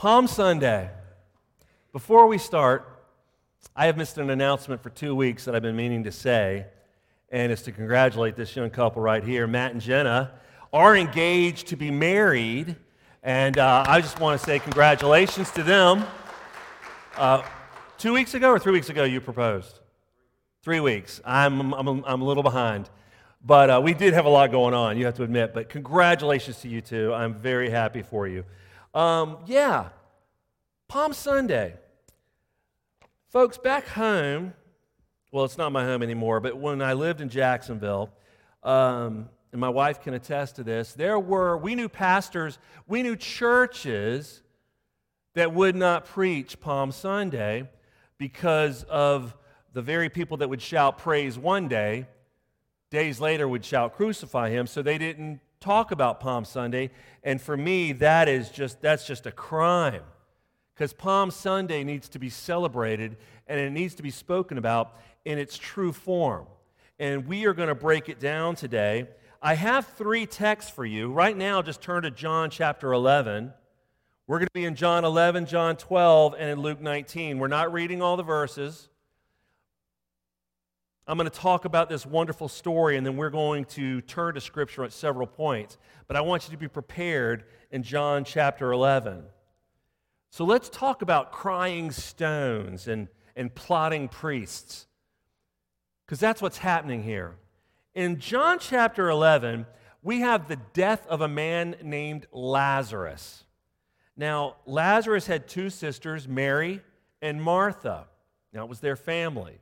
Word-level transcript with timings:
Palm 0.00 0.26
Sunday. 0.26 0.88
Before 1.92 2.26
we 2.26 2.38
start, 2.38 3.04
I 3.76 3.84
have 3.84 3.98
missed 3.98 4.16
an 4.16 4.30
announcement 4.30 4.82
for 4.82 4.88
two 4.88 5.14
weeks 5.14 5.44
that 5.44 5.54
I've 5.54 5.60
been 5.60 5.76
meaning 5.76 6.04
to 6.04 6.10
say, 6.10 6.64
and 7.28 7.52
it's 7.52 7.60
to 7.64 7.72
congratulate 7.72 8.34
this 8.34 8.56
young 8.56 8.70
couple 8.70 9.02
right 9.02 9.22
here. 9.22 9.46
Matt 9.46 9.72
and 9.72 9.80
Jenna 9.82 10.32
are 10.72 10.96
engaged 10.96 11.66
to 11.66 11.76
be 11.76 11.90
married, 11.90 12.76
and 13.22 13.58
uh, 13.58 13.84
I 13.86 14.00
just 14.00 14.18
want 14.18 14.40
to 14.40 14.46
say 14.46 14.58
congratulations 14.58 15.50
to 15.50 15.62
them. 15.62 16.06
Uh, 17.18 17.42
two 17.98 18.14
weeks 18.14 18.32
ago 18.32 18.48
or 18.48 18.58
three 18.58 18.72
weeks 18.72 18.88
ago, 18.88 19.04
you 19.04 19.20
proposed? 19.20 19.80
Three 20.62 20.80
weeks. 20.80 21.20
I'm, 21.26 21.74
I'm, 21.74 22.02
I'm 22.06 22.22
a 22.22 22.24
little 22.24 22.42
behind. 22.42 22.88
But 23.44 23.68
uh, 23.68 23.80
we 23.84 23.92
did 23.92 24.14
have 24.14 24.24
a 24.24 24.30
lot 24.30 24.50
going 24.50 24.72
on, 24.72 24.96
you 24.96 25.04
have 25.04 25.16
to 25.16 25.24
admit. 25.24 25.52
But 25.52 25.68
congratulations 25.68 26.58
to 26.62 26.68
you 26.68 26.80
two. 26.80 27.12
I'm 27.12 27.34
very 27.34 27.68
happy 27.68 28.00
for 28.00 28.26
you. 28.26 28.46
Um, 28.92 29.38
yeah, 29.46 29.90
Palm 30.88 31.12
Sunday. 31.12 31.74
Folks, 33.28 33.58
back 33.58 33.86
home, 33.86 34.54
well, 35.30 35.44
it's 35.44 35.56
not 35.56 35.70
my 35.70 35.84
home 35.84 36.02
anymore, 36.02 36.40
but 36.40 36.56
when 36.56 36.82
I 36.82 36.94
lived 36.94 37.20
in 37.20 37.28
Jacksonville, 37.28 38.10
um, 38.64 39.28
and 39.52 39.60
my 39.60 39.68
wife 39.68 40.02
can 40.02 40.14
attest 40.14 40.56
to 40.56 40.64
this, 40.64 40.92
there 40.94 41.18
were, 41.18 41.56
we 41.56 41.74
knew 41.74 41.88
pastors, 41.88 42.58
we 42.88 43.02
knew 43.02 43.14
churches 43.14 44.42
that 45.34 45.52
would 45.54 45.76
not 45.76 46.06
preach 46.06 46.58
Palm 46.60 46.90
Sunday 46.90 47.68
because 48.18 48.82
of 48.84 49.36
the 49.72 49.82
very 49.82 50.08
people 50.08 50.38
that 50.38 50.48
would 50.48 50.60
shout 50.60 50.98
praise 50.98 51.38
one 51.38 51.68
day 51.68 52.06
days 52.90 53.20
later 53.20 53.48
would 53.48 53.64
shout, 53.64 53.94
Crucify 53.94 54.50
him. 54.50 54.66
So 54.66 54.82
they 54.82 54.98
didn't 54.98 55.40
talk 55.60 55.90
about 55.90 56.20
Palm 56.20 56.44
Sunday. 56.44 56.90
And 57.22 57.40
for 57.40 57.56
me, 57.56 57.92
that 57.92 58.28
is 58.28 58.50
just, 58.50 58.80
that's 58.80 59.06
just 59.06 59.26
a 59.26 59.32
crime. 59.32 60.02
Because 60.74 60.92
Palm 60.94 61.30
Sunday 61.30 61.84
needs 61.84 62.08
to 62.10 62.18
be 62.18 62.30
celebrated 62.30 63.18
and 63.46 63.60
it 63.60 63.70
needs 63.70 63.94
to 63.96 64.02
be 64.02 64.10
spoken 64.10 64.56
about 64.56 64.96
in 65.24 65.38
its 65.38 65.58
true 65.58 65.92
form. 65.92 66.46
And 66.98 67.26
we 67.26 67.44
are 67.44 67.52
going 67.52 67.68
to 67.68 67.74
break 67.74 68.08
it 68.08 68.18
down 68.18 68.56
today. 68.56 69.08
I 69.42 69.54
have 69.54 69.86
three 69.86 70.26
texts 70.26 70.70
for 70.70 70.84
you. 70.84 71.12
Right 71.12 71.36
now, 71.36 71.62
just 71.62 71.82
turn 71.82 72.02
to 72.04 72.10
John 72.10 72.50
chapter 72.50 72.92
11. 72.92 73.52
We're 74.26 74.38
going 74.38 74.46
to 74.46 74.52
be 74.54 74.64
in 74.64 74.76
John 74.76 75.04
11, 75.04 75.46
John 75.46 75.76
12, 75.76 76.34
and 76.38 76.50
in 76.50 76.60
Luke 76.60 76.80
19. 76.80 77.38
We're 77.38 77.48
not 77.48 77.72
reading 77.72 78.00
all 78.00 78.16
the 78.16 78.22
verses. 78.22 78.88
I'm 81.06 81.16
going 81.16 81.28
to 81.28 81.38
talk 81.38 81.64
about 81.64 81.88
this 81.88 82.06
wonderful 82.06 82.48
story, 82.48 82.96
and 82.96 83.04
then 83.04 83.16
we're 83.16 83.30
going 83.30 83.64
to 83.66 84.00
turn 84.02 84.34
to 84.34 84.40
Scripture 84.40 84.84
at 84.84 84.92
several 84.92 85.26
points. 85.26 85.78
But 86.06 86.16
I 86.16 86.20
want 86.20 86.46
you 86.46 86.52
to 86.52 86.58
be 86.58 86.68
prepared 86.68 87.44
in 87.70 87.82
John 87.82 88.24
chapter 88.24 88.72
11. 88.72 89.24
So 90.30 90.44
let's 90.44 90.68
talk 90.68 91.02
about 91.02 91.32
crying 91.32 91.90
stones 91.90 92.86
and, 92.86 93.08
and 93.34 93.52
plotting 93.52 94.08
priests, 94.08 94.86
because 96.06 96.20
that's 96.20 96.40
what's 96.40 96.58
happening 96.58 97.02
here. 97.02 97.34
In 97.94 98.20
John 98.20 98.58
chapter 98.60 99.10
11, 99.10 99.66
we 100.02 100.20
have 100.20 100.48
the 100.48 100.56
death 100.72 101.06
of 101.08 101.20
a 101.20 101.28
man 101.28 101.74
named 101.82 102.26
Lazarus. 102.32 103.44
Now, 104.16 104.56
Lazarus 104.66 105.26
had 105.26 105.48
two 105.48 105.70
sisters, 105.70 106.28
Mary 106.28 106.82
and 107.20 107.42
Martha. 107.42 108.06
Now, 108.52 108.64
it 108.64 108.68
was 108.68 108.80
their 108.80 108.96
family. 108.96 109.58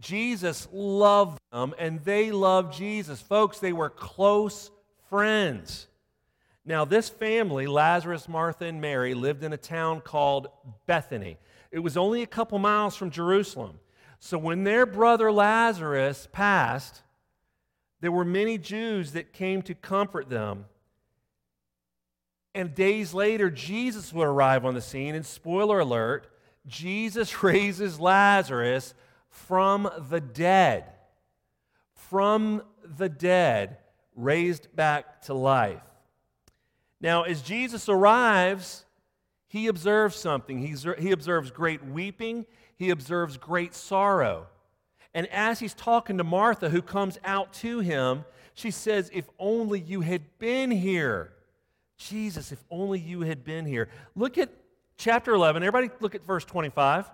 Jesus 0.00 0.66
loved 0.72 1.38
them 1.52 1.74
and 1.78 2.02
they 2.04 2.32
loved 2.32 2.74
Jesus. 2.74 3.20
Folks, 3.20 3.58
they 3.58 3.72
were 3.72 3.90
close 3.90 4.70
friends. 5.08 5.86
Now, 6.64 6.84
this 6.84 7.08
family, 7.08 7.66
Lazarus, 7.66 8.28
Martha, 8.28 8.64
and 8.64 8.80
Mary, 8.80 9.14
lived 9.14 9.44
in 9.44 9.52
a 9.52 9.58
town 9.58 10.00
called 10.00 10.48
Bethany. 10.86 11.38
It 11.70 11.80
was 11.80 11.96
only 11.96 12.22
a 12.22 12.26
couple 12.26 12.58
miles 12.58 12.96
from 12.96 13.10
Jerusalem. 13.10 13.80
So 14.18 14.36
when 14.36 14.64
their 14.64 14.86
brother 14.86 15.32
Lazarus 15.32 16.28
passed, 16.32 17.02
there 18.00 18.12
were 18.12 18.24
many 18.24 18.58
Jews 18.58 19.12
that 19.12 19.32
came 19.32 19.62
to 19.62 19.74
comfort 19.74 20.28
them. 20.28 20.66
And 22.54 22.74
days 22.74 23.14
later, 23.14 23.50
Jesus 23.50 24.12
would 24.12 24.26
arrive 24.26 24.64
on 24.64 24.74
the 24.74 24.80
scene, 24.80 25.14
and 25.14 25.24
spoiler 25.24 25.80
alert, 25.80 26.26
Jesus 26.66 27.42
raises 27.42 28.00
Lazarus 28.00 28.94
from 29.30 29.88
the 30.10 30.20
dead. 30.20 30.84
From 31.94 32.62
the 32.84 33.08
dead, 33.08 33.78
raised 34.14 34.74
back 34.74 35.22
to 35.22 35.34
life. 35.34 35.82
Now, 37.00 37.22
as 37.22 37.40
Jesus 37.40 37.88
arrives, 37.88 38.84
he 39.46 39.68
observes 39.68 40.16
something. 40.16 40.58
He's, 40.58 40.86
he 40.98 41.12
observes 41.12 41.50
great 41.50 41.84
weeping, 41.84 42.46
he 42.76 42.90
observes 42.90 43.36
great 43.36 43.74
sorrow. 43.74 44.46
And 45.14 45.26
as 45.28 45.58
he's 45.58 45.74
talking 45.74 46.18
to 46.18 46.24
Martha, 46.24 46.68
who 46.70 46.82
comes 46.82 47.18
out 47.24 47.52
to 47.54 47.80
him, 47.80 48.24
she 48.54 48.70
says, 48.70 49.10
If 49.12 49.28
only 49.38 49.80
you 49.80 50.02
had 50.02 50.22
been 50.38 50.70
here. 50.70 51.32
Jesus, 51.96 52.52
if 52.52 52.64
only 52.70 52.98
you 52.98 53.22
had 53.22 53.44
been 53.44 53.66
here. 53.66 53.88
Look 54.14 54.38
at 54.38 54.50
chapter 54.96 55.34
11. 55.34 55.62
Everybody, 55.62 55.92
look 56.00 56.14
at 56.14 56.24
verse 56.24 56.44
25. 56.44 57.10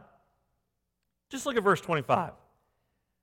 Just 1.28 1.46
look 1.46 1.56
at 1.56 1.62
verse 1.62 1.80
25. 1.80 2.32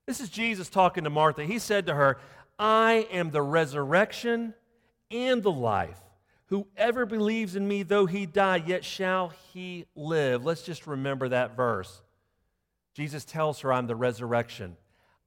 This 0.06 0.20
is 0.20 0.30
Jesus 0.30 0.70
talking 0.70 1.06
to 1.06 1.10
Martha. 1.10 1.46
He 1.46 1.60
said 1.60 1.86
to 1.86 1.94
her, 1.94 2.20
I 2.60 3.08
am 3.12 3.32
the 3.32 3.42
resurrection 3.42 4.54
and 5.10 5.42
the 5.42 5.52
life. 5.52 6.00
Whoever 6.48 7.06
believes 7.06 7.56
in 7.56 7.68
me, 7.68 7.84
though 7.84 8.06
he 8.06 8.26
die, 8.26 8.58
yet 8.58 8.84
shall 8.84 9.32
he 9.54 9.86
live. 9.96 10.46
Let's 10.46 10.64
just 10.64 10.86
remember 10.86 11.30
that 11.30 11.56
verse. 11.56 12.02
Jesus 12.94 13.26
tells 13.26 13.62
her, 13.62 13.74
I'm 13.74 13.88
the 13.88 13.96
resurrection. 13.96 14.76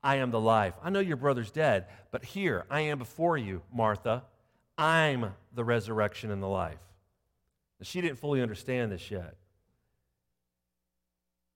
I 0.02 0.16
am 0.16 0.30
the 0.30 0.40
life. 0.40 0.74
I 0.84 0.90
know 0.90 1.00
your 1.00 1.16
brother's 1.16 1.50
dead, 1.50 1.86
but 2.12 2.24
here 2.24 2.64
I 2.70 2.82
am 2.82 2.98
before 2.98 3.36
you, 3.36 3.62
Martha. 3.72 4.22
I'm 4.78 5.32
the 5.54 5.64
resurrection 5.64 6.30
and 6.30 6.42
the 6.42 6.46
life. 6.46 6.78
She 7.82 8.00
didn't 8.00 8.18
fully 8.18 8.40
understand 8.40 8.92
this 8.92 9.10
yet. 9.10 9.34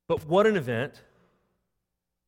But 0.08 0.26
what 0.26 0.46
an 0.46 0.56
event 0.56 1.00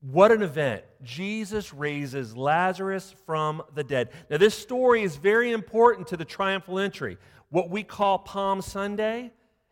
what 0.03 0.33
an 0.33 0.43
event. 0.43 0.83
Jesus 1.03 1.73
raises 1.73 2.37
Lazarus 2.37 3.15
from 3.25 3.63
the 3.75 3.85
dead. 3.85 4.11
Now, 4.29 4.37
this 4.37 4.55
story 4.55 5.03
is 5.03 5.17
very 5.17 5.53
important 5.53 6.09
to 6.09 6.17
the 6.17 6.25
triumphal 6.25 6.81
entry. 6.81 7.19
What 7.51 7.71
we 7.71 7.85
call 7.85 8.19
Palm 8.19 8.63
Sunday 8.63 9.31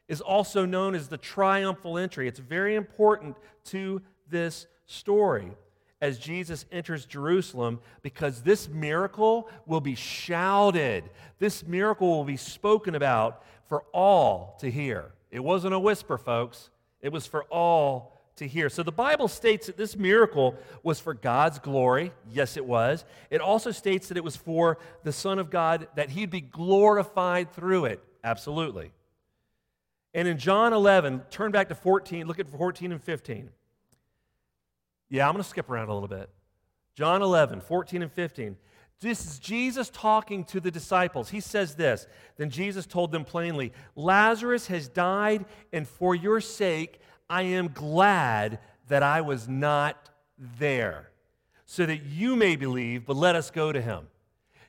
is 0.09 0.21
also 0.21 0.65
known 0.65 0.95
as 0.95 1.09
the 1.09 1.19
triumphal 1.19 1.99
entry. 1.99 2.29
It's 2.29 2.39
very 2.39 2.77
important 2.77 3.37
to 3.67 4.03
this 4.29 4.67
story 4.87 5.51
as 6.01 6.19
Jesus 6.19 6.65
enters 6.73 7.07
Jerusalem 7.07 7.81
because 8.03 8.43
this 8.43 8.69
miracle 8.69 9.49
will 9.67 9.81
be 9.81 9.95
shouted. 9.95 11.05
This 11.39 11.67
miracle 11.67 12.09
will 12.09 12.25
be 12.25 12.37
spoken 12.37 12.95
about 12.95 13.45
for 13.69 13.83
all 13.93 14.57
to 14.61 14.71
hear. 14.71 15.13
It 15.31 15.41
wasn't 15.41 15.75
a 15.75 15.79
whisper, 15.79 16.19
folks, 16.19 16.71
it 17.01 17.13
was 17.13 17.27
for 17.27 17.45
all 17.45 18.20
to 18.41 18.49
hear. 18.49 18.69
So 18.69 18.83
the 18.83 18.91
Bible 18.91 19.29
states 19.29 19.69
that 19.69 19.77
this 19.77 19.97
miracle 19.97 20.57
was 20.83 20.99
for 20.99 21.15
God's 21.15 21.59
glory. 21.59 22.13
Yes, 22.31 22.57
it 22.57 22.65
was. 22.65 23.05
It 23.31 23.41
also 23.41 23.71
states 23.71 24.09
that 24.09 24.17
it 24.17 24.25
was 24.25 24.35
for 24.35 24.79
the 25.05 25.13
Son 25.13 25.39
of 25.39 25.51
God, 25.51 25.89
that 25.95 26.11
he'd 26.11 26.31
be 26.31 26.41
glorified 26.41 27.53
through 27.53 27.85
it. 27.85 28.03
Absolutely. 28.25 28.91
And 30.13 30.27
in 30.27 30.39
John 30.39 30.73
11, 30.73 31.23
turn 31.31 31.53
back 31.53 31.69
to 31.69 31.75
14, 31.75 32.27
look 32.27 32.41
at 32.41 32.49
14 32.49 32.93
and 32.93 33.03
15. 33.03 33.51
Yeah, 35.11 35.29
I'm 35.29 35.35
going 35.35 35.43
to 35.43 35.49
skip 35.49 35.71
around 35.71 35.89
a 35.89 35.95
little 35.95 36.09
bit. 36.09 36.31
John 36.95 37.23
11, 37.23 37.61
14 37.61 38.03
and 38.03 38.11
15. 38.11 38.57
This 39.01 39.25
is 39.25 39.39
Jesus 39.39 39.91
talking 39.91 40.45
to 40.45 40.61
the 40.61 40.71
disciples. 40.71 41.31
He 41.31 41.41
says 41.41 41.75
this 41.75 42.07
Then 42.37 42.51
Jesus 42.51 42.87
told 42.87 43.13
them 43.13 43.25
plainly, 43.25 43.73
Lazarus 43.97 44.67
has 44.69 44.89
died, 44.89 45.45
and 45.73 45.87
for 45.87 46.15
your 46.15 46.41
sake, 46.41 47.01
I 47.31 47.43
am 47.43 47.69
glad 47.69 48.59
that 48.89 49.05
I 49.05 49.21
was 49.21 49.49
not 49.49 50.11
there, 50.59 51.11
so 51.65 51.87
that 51.87 52.03
you 52.03 52.35
may 52.35 52.57
believe, 52.57 53.07
but 53.07 53.17
let 53.17 53.37
us 53.37 53.53
go 53.53 53.71
to 53.71 53.81
him. 53.81 54.09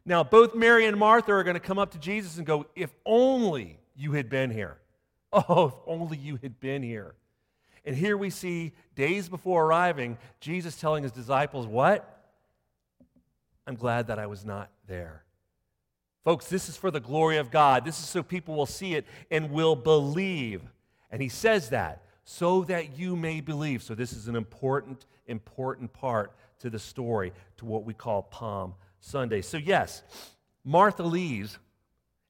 Now, 0.05 0.23
both 0.23 0.53
Mary 0.53 0.85
and 0.85 0.95
Martha 0.95 1.33
are 1.33 1.43
going 1.43 1.55
to 1.55 1.59
come 1.59 1.79
up 1.79 1.91
to 1.91 1.97
Jesus 1.97 2.37
and 2.37 2.45
go, 2.45 2.67
If 2.75 2.91
only 3.03 3.79
you 3.95 4.13
had 4.13 4.29
been 4.29 4.51
here. 4.51 4.77
Oh, 5.33 5.67
if 5.67 5.73
only 5.87 6.17
you 6.17 6.37
had 6.41 6.59
been 6.59 6.83
here. 6.83 7.15
And 7.85 7.95
here 7.95 8.17
we 8.17 8.29
see, 8.29 8.73
days 8.95 9.29
before 9.29 9.63
arriving, 9.63 10.17
Jesus 10.41 10.75
telling 10.75 11.03
his 11.03 11.13
disciples, 11.13 11.65
What? 11.65 12.21
I'm 13.65 13.75
glad 13.75 14.07
that 14.07 14.19
I 14.19 14.27
was 14.27 14.43
not 14.43 14.69
there. 14.87 15.23
Folks, 16.25 16.49
this 16.49 16.67
is 16.67 16.75
for 16.75 16.91
the 16.91 16.99
glory 16.99 17.37
of 17.37 17.49
God. 17.49 17.85
This 17.85 17.97
is 17.97 18.05
so 18.05 18.21
people 18.21 18.55
will 18.55 18.65
see 18.65 18.93
it 18.93 19.05
and 19.31 19.51
will 19.51 19.77
believe. 19.77 20.61
And 21.09 21.21
he 21.21 21.29
says 21.29 21.69
that 21.69 22.03
so 22.31 22.63
that 22.63 22.97
you 22.97 23.17
may 23.17 23.41
believe. 23.41 23.83
So, 23.83 23.93
this 23.93 24.13
is 24.13 24.29
an 24.29 24.37
important, 24.37 25.05
important 25.27 25.91
part 25.91 26.31
to 26.59 26.69
the 26.69 26.79
story, 26.79 27.33
to 27.57 27.65
what 27.65 27.83
we 27.83 27.93
call 27.93 28.23
Palm 28.23 28.73
Sunday. 29.01 29.41
So, 29.41 29.57
yes, 29.57 30.01
Martha 30.63 31.03
leaves, 31.03 31.59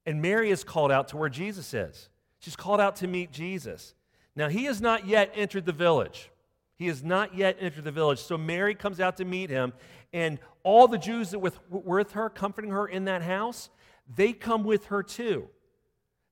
and 0.07 0.19
Mary 0.19 0.49
is 0.49 0.63
called 0.63 0.91
out 0.91 1.09
to 1.09 1.17
where 1.17 1.29
Jesus 1.29 1.71
is. 1.75 2.09
She's 2.39 2.55
called 2.55 2.81
out 2.81 2.95
to 2.97 3.07
meet 3.07 3.31
Jesus. 3.31 3.93
Now, 4.35 4.49
he 4.49 4.63
has 4.63 4.81
not 4.81 5.05
yet 5.05 5.31
entered 5.35 5.67
the 5.67 5.71
village. 5.71 6.31
He 6.77 6.87
has 6.87 7.03
not 7.03 7.35
yet 7.35 7.57
entered 7.59 7.83
the 7.83 7.91
village. 7.91 8.19
So 8.19 8.39
Mary 8.39 8.73
comes 8.73 8.99
out 8.99 9.17
to 9.17 9.25
meet 9.25 9.51
him, 9.51 9.71
and 10.11 10.39
all 10.63 10.87
the 10.87 10.97
Jews 10.97 11.29
that 11.29 11.39
were 11.39 11.51
with 11.69 12.13
her, 12.13 12.27
comforting 12.27 12.71
her 12.71 12.87
in 12.87 13.05
that 13.05 13.21
house, 13.21 13.69
they 14.15 14.33
come 14.33 14.63
with 14.63 14.85
her 14.85 15.03
too. 15.03 15.47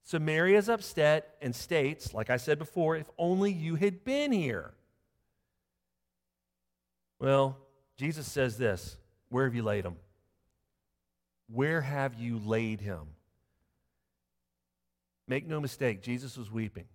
So 0.10 0.18
Mary 0.18 0.56
is 0.56 0.70
upset 0.70 1.36
and 1.40 1.56
states, 1.56 2.16
like 2.16 2.32
I 2.32 2.38
said 2.38 2.58
before, 2.58 2.96
if 2.96 3.06
only 3.20 3.52
you 3.52 3.76
had 3.76 4.04
been 4.04 4.32
here. 4.32 4.74
Well, 7.20 7.56
Jesus 7.96 8.26
says 8.26 8.58
this 8.58 8.98
Where 9.30 9.46
have 9.46 9.54
you 9.54 9.62
laid 9.62 9.86
him? 9.86 9.98
Where 11.48 11.82
have 11.82 12.16
you 12.16 12.40
laid 12.40 12.82
him? 12.82 13.02
Make 15.28 15.46
no 15.46 15.62
mistake, 15.62 16.02
Jesus 16.02 16.38
was 16.38 16.50
weeping. 16.50 16.86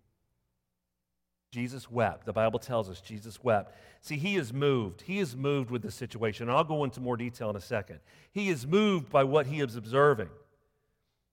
Jesus 1.52 1.88
wept. 1.88 2.26
The 2.26 2.32
Bible 2.32 2.58
tells 2.58 2.90
us 2.90 3.00
Jesus 3.00 3.44
wept. 3.44 3.76
See, 4.00 4.16
he 4.16 4.34
is 4.34 4.52
moved. 4.52 5.02
He 5.02 5.20
is 5.20 5.36
moved 5.36 5.70
with 5.70 5.82
the 5.82 5.92
situation. 5.92 6.50
I'll 6.50 6.64
go 6.64 6.82
into 6.82 6.98
more 6.98 7.16
detail 7.16 7.48
in 7.50 7.54
a 7.54 7.60
second. 7.60 8.00
He 8.32 8.48
is 8.48 8.66
moved 8.66 9.08
by 9.08 9.22
what 9.22 9.46
he 9.46 9.60
is 9.60 9.76
observing. 9.76 10.30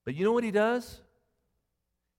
But 0.06 0.14
you 0.14 0.24
know 0.24 0.32
what 0.32 0.44
he 0.44 0.52
does? 0.52 1.02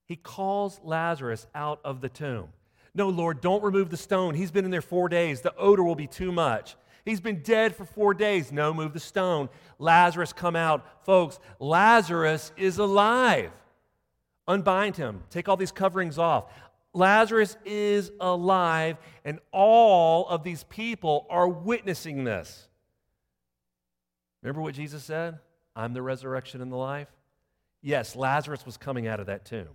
He 0.05 0.15
calls 0.15 0.79
Lazarus 0.83 1.47
out 1.55 1.79
of 1.83 2.01
the 2.01 2.09
tomb. 2.09 2.49
No, 2.95 3.09
Lord, 3.09 3.41
don't 3.41 3.63
remove 3.63 3.89
the 3.89 3.97
stone. 3.97 4.35
He's 4.35 4.51
been 4.51 4.65
in 4.65 4.71
there 4.71 4.81
four 4.81 5.09
days. 5.09 5.41
The 5.41 5.55
odor 5.55 5.83
will 5.83 5.95
be 5.95 6.07
too 6.07 6.31
much. 6.31 6.75
He's 7.05 7.19
been 7.19 7.41
dead 7.41 7.75
for 7.75 7.85
four 7.85 8.13
days. 8.13 8.51
No, 8.51 8.73
move 8.73 8.93
the 8.93 8.99
stone. 8.99 9.49
Lazarus, 9.79 10.31
come 10.31 10.55
out. 10.55 11.05
Folks, 11.05 11.39
Lazarus 11.59 12.51
is 12.55 12.77
alive. 12.77 13.51
Unbind 14.47 14.95
him. 14.95 15.23
Take 15.29 15.49
all 15.49 15.57
these 15.57 15.71
coverings 15.71 16.17
off. 16.17 16.45
Lazarus 16.93 17.57
is 17.65 18.11
alive, 18.19 18.97
and 19.25 19.39
all 19.51 20.27
of 20.27 20.43
these 20.43 20.63
people 20.65 21.25
are 21.29 21.47
witnessing 21.47 22.23
this. 22.23 22.67
Remember 24.43 24.61
what 24.61 24.75
Jesus 24.75 25.03
said? 25.03 25.39
I'm 25.75 25.93
the 25.93 26.03
resurrection 26.03 26.61
and 26.61 26.71
the 26.71 26.77
life. 26.77 27.07
Yes, 27.81 28.15
Lazarus 28.15 28.65
was 28.65 28.77
coming 28.77 29.07
out 29.07 29.19
of 29.19 29.25
that 29.25 29.43
tomb. 29.43 29.69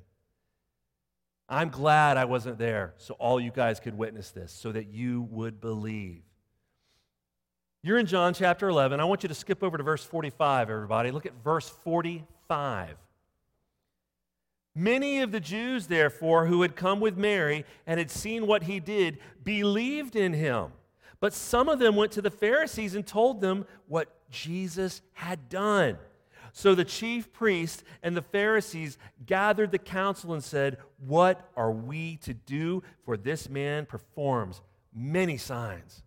I'm 1.48 1.70
glad 1.70 2.16
I 2.16 2.26
wasn't 2.26 2.58
there 2.58 2.94
so 2.98 3.14
all 3.14 3.40
you 3.40 3.50
guys 3.50 3.80
could 3.80 3.96
witness 3.96 4.30
this, 4.30 4.52
so 4.52 4.70
that 4.72 4.88
you 4.88 5.22
would 5.30 5.60
believe. 5.60 6.22
You're 7.82 7.98
in 7.98 8.06
John 8.06 8.34
chapter 8.34 8.68
11. 8.68 9.00
I 9.00 9.04
want 9.04 9.22
you 9.22 9.28
to 9.28 9.34
skip 9.34 9.62
over 9.62 9.78
to 9.78 9.82
verse 9.82 10.04
45, 10.04 10.68
everybody. 10.68 11.10
Look 11.10 11.26
at 11.26 11.32
verse 11.42 11.68
45. 11.68 12.96
Many 14.74 15.22
of 15.22 15.32
the 15.32 15.40
Jews, 15.40 15.86
therefore, 15.86 16.46
who 16.46 16.62
had 16.62 16.76
come 16.76 17.00
with 17.00 17.16
Mary 17.16 17.64
and 17.86 17.98
had 17.98 18.10
seen 18.10 18.46
what 18.46 18.64
he 18.64 18.78
did, 18.78 19.18
believed 19.42 20.16
in 20.16 20.34
him. 20.34 20.72
But 21.20 21.32
some 21.32 21.68
of 21.68 21.78
them 21.78 21.96
went 21.96 22.12
to 22.12 22.22
the 22.22 22.30
Pharisees 22.30 22.94
and 22.94 23.06
told 23.06 23.40
them 23.40 23.64
what 23.86 24.08
Jesus 24.30 25.00
had 25.14 25.48
done. 25.48 25.98
So 26.52 26.74
the 26.74 26.84
chief 26.84 27.32
priests 27.32 27.84
and 28.02 28.16
the 28.16 28.22
Pharisees 28.22 28.98
gathered 29.26 29.70
the 29.70 29.78
council 29.78 30.32
and 30.32 30.42
said, 30.42 30.78
What 30.98 31.50
are 31.56 31.70
we 31.70 32.16
to 32.18 32.34
do? 32.34 32.82
For 33.04 33.16
this 33.16 33.48
man 33.48 33.86
performs 33.86 34.60
many 34.94 35.36
signs. 35.36 36.02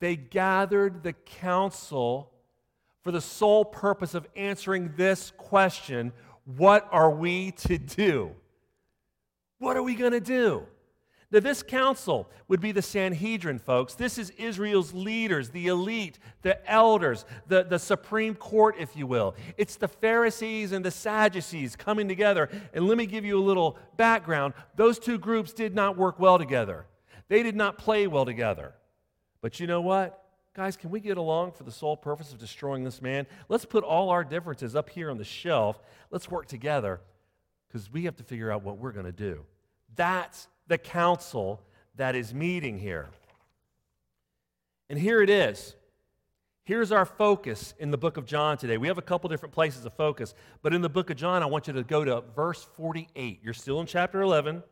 They 0.00 0.16
gathered 0.16 1.02
the 1.02 1.12
council 1.12 2.32
for 3.02 3.12
the 3.12 3.20
sole 3.20 3.64
purpose 3.64 4.14
of 4.14 4.26
answering 4.34 4.94
this 4.96 5.32
question 5.36 6.12
what 6.56 6.88
are 6.90 7.10
we 7.10 7.52
to 7.52 7.78
do? 7.78 8.34
What 9.58 9.76
are 9.76 9.82
we 9.82 9.94
going 9.94 10.12
to 10.12 10.20
do? 10.20 10.66
Now, 11.32 11.38
this 11.38 11.62
council 11.62 12.28
would 12.48 12.60
be 12.60 12.72
the 12.72 12.82
Sanhedrin, 12.82 13.60
folks. 13.60 13.94
This 13.94 14.18
is 14.18 14.30
Israel's 14.30 14.92
leaders, 14.92 15.50
the 15.50 15.68
elite, 15.68 16.18
the 16.42 16.68
elders, 16.68 17.24
the, 17.46 17.62
the 17.62 17.78
Supreme 17.78 18.34
Court, 18.34 18.74
if 18.80 18.96
you 18.96 19.06
will. 19.06 19.36
It's 19.56 19.76
the 19.76 19.86
Pharisees 19.86 20.72
and 20.72 20.84
the 20.84 20.90
Sadducees 20.90 21.76
coming 21.76 22.08
together. 22.08 22.48
And 22.74 22.88
let 22.88 22.98
me 22.98 23.06
give 23.06 23.24
you 23.24 23.38
a 23.38 23.44
little 23.44 23.78
background. 23.96 24.54
Those 24.74 24.98
two 24.98 25.18
groups 25.18 25.52
did 25.52 25.72
not 25.72 25.96
work 25.96 26.18
well 26.18 26.38
together, 26.38 26.86
they 27.28 27.44
did 27.44 27.54
not 27.54 27.78
play 27.78 28.08
well 28.08 28.24
together. 28.24 28.74
But 29.40 29.60
you 29.60 29.66
know 29.66 29.80
what? 29.80 30.16
Guys, 30.52 30.76
can 30.76 30.90
we 30.90 30.98
get 30.98 31.16
along 31.16 31.52
for 31.52 31.62
the 31.62 31.70
sole 31.70 31.96
purpose 31.96 32.32
of 32.32 32.38
destroying 32.38 32.82
this 32.82 33.00
man? 33.00 33.26
Let's 33.48 33.64
put 33.64 33.84
all 33.84 34.10
our 34.10 34.24
differences 34.24 34.74
up 34.74 34.90
here 34.90 35.08
on 35.10 35.16
the 35.16 35.24
shelf. 35.24 35.80
Let's 36.10 36.28
work 36.28 36.46
together 36.46 37.00
because 37.68 37.90
we 37.90 38.04
have 38.04 38.16
to 38.16 38.24
figure 38.24 38.50
out 38.50 38.64
what 38.64 38.78
we're 38.78 38.90
going 38.90 39.06
to 39.06 39.12
do. 39.12 39.44
That's 39.94 40.48
the 40.70 40.78
council 40.78 41.60
that 41.96 42.14
is 42.14 42.32
meeting 42.32 42.78
here. 42.78 43.10
And 44.88 44.98
here 44.98 45.20
it 45.20 45.28
is. 45.28 45.74
Here's 46.62 46.92
our 46.92 47.04
focus 47.04 47.74
in 47.80 47.90
the 47.90 47.98
book 47.98 48.16
of 48.16 48.24
John 48.24 48.56
today. 48.56 48.78
We 48.78 48.86
have 48.86 48.96
a 48.96 49.02
couple 49.02 49.28
different 49.28 49.52
places 49.52 49.84
of 49.84 49.92
focus, 49.94 50.32
but 50.62 50.72
in 50.72 50.80
the 50.80 50.88
book 50.88 51.10
of 51.10 51.16
John, 51.16 51.42
I 51.42 51.46
want 51.46 51.66
you 51.66 51.72
to 51.72 51.82
go 51.82 52.04
to 52.04 52.22
verse 52.36 52.62
48. 52.76 53.40
You're 53.42 53.52
still 53.52 53.80
in 53.80 53.86
chapter 53.86 54.22
11. 54.22 54.62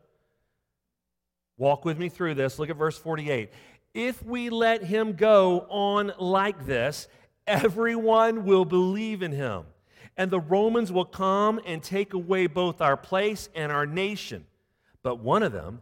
Walk 1.57 1.83
with 1.83 1.99
me 1.99 2.07
through 2.07 2.35
this. 2.35 2.57
Look 2.59 2.69
at 2.69 2.77
verse 2.77 2.97
48. 2.97 3.51
If 3.93 4.23
we 4.23 4.49
let 4.49 4.81
him 4.81 5.13
go 5.13 5.67
on 5.69 6.13
like 6.17 6.65
this, 6.65 7.09
everyone 7.45 8.45
will 8.45 8.63
believe 8.63 9.21
in 9.21 9.33
him. 9.33 9.63
And 10.15 10.31
the 10.31 10.39
Romans 10.39 10.93
will 10.93 11.03
come 11.03 11.59
and 11.65 11.83
take 11.83 12.13
away 12.13 12.47
both 12.47 12.79
our 12.79 12.95
place 12.95 13.49
and 13.53 13.69
our 13.69 13.85
nation. 13.85 14.45
But 15.03 15.19
one 15.19 15.43
of 15.43 15.51
them, 15.51 15.81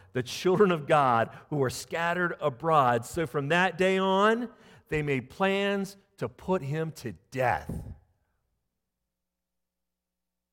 the 0.13 0.23
children 0.23 0.71
of 0.71 0.87
God 0.87 1.29
who 1.49 1.61
are 1.63 1.69
scattered 1.69 2.35
abroad. 2.41 3.05
So 3.05 3.25
from 3.25 3.49
that 3.49 3.77
day 3.77 3.97
on, 3.97 4.49
they 4.89 5.01
made 5.01 5.29
plans 5.29 5.97
to 6.17 6.27
put 6.29 6.61
him 6.61 6.91
to 6.97 7.13
death. 7.31 7.71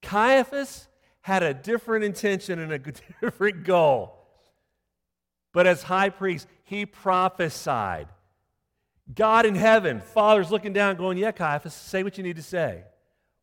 Caiaphas 0.02 0.88
had 1.22 1.42
a 1.42 1.52
different 1.52 2.04
intention 2.04 2.58
and 2.58 2.72
a 2.72 2.78
different 3.20 3.64
goal. 3.64 4.14
But 5.52 5.66
as 5.66 5.82
high 5.82 6.10
priest, 6.10 6.46
he 6.64 6.86
prophesied 6.86 8.08
God 9.14 9.46
in 9.46 9.54
heaven, 9.54 10.00
Father's 10.00 10.50
looking 10.50 10.72
down, 10.72 10.96
going, 10.96 11.16
Yeah, 11.18 11.32
Caiaphas, 11.32 11.74
say 11.74 12.02
what 12.02 12.18
you 12.18 12.24
need 12.24 12.36
to 12.36 12.42
say. 12.42 12.84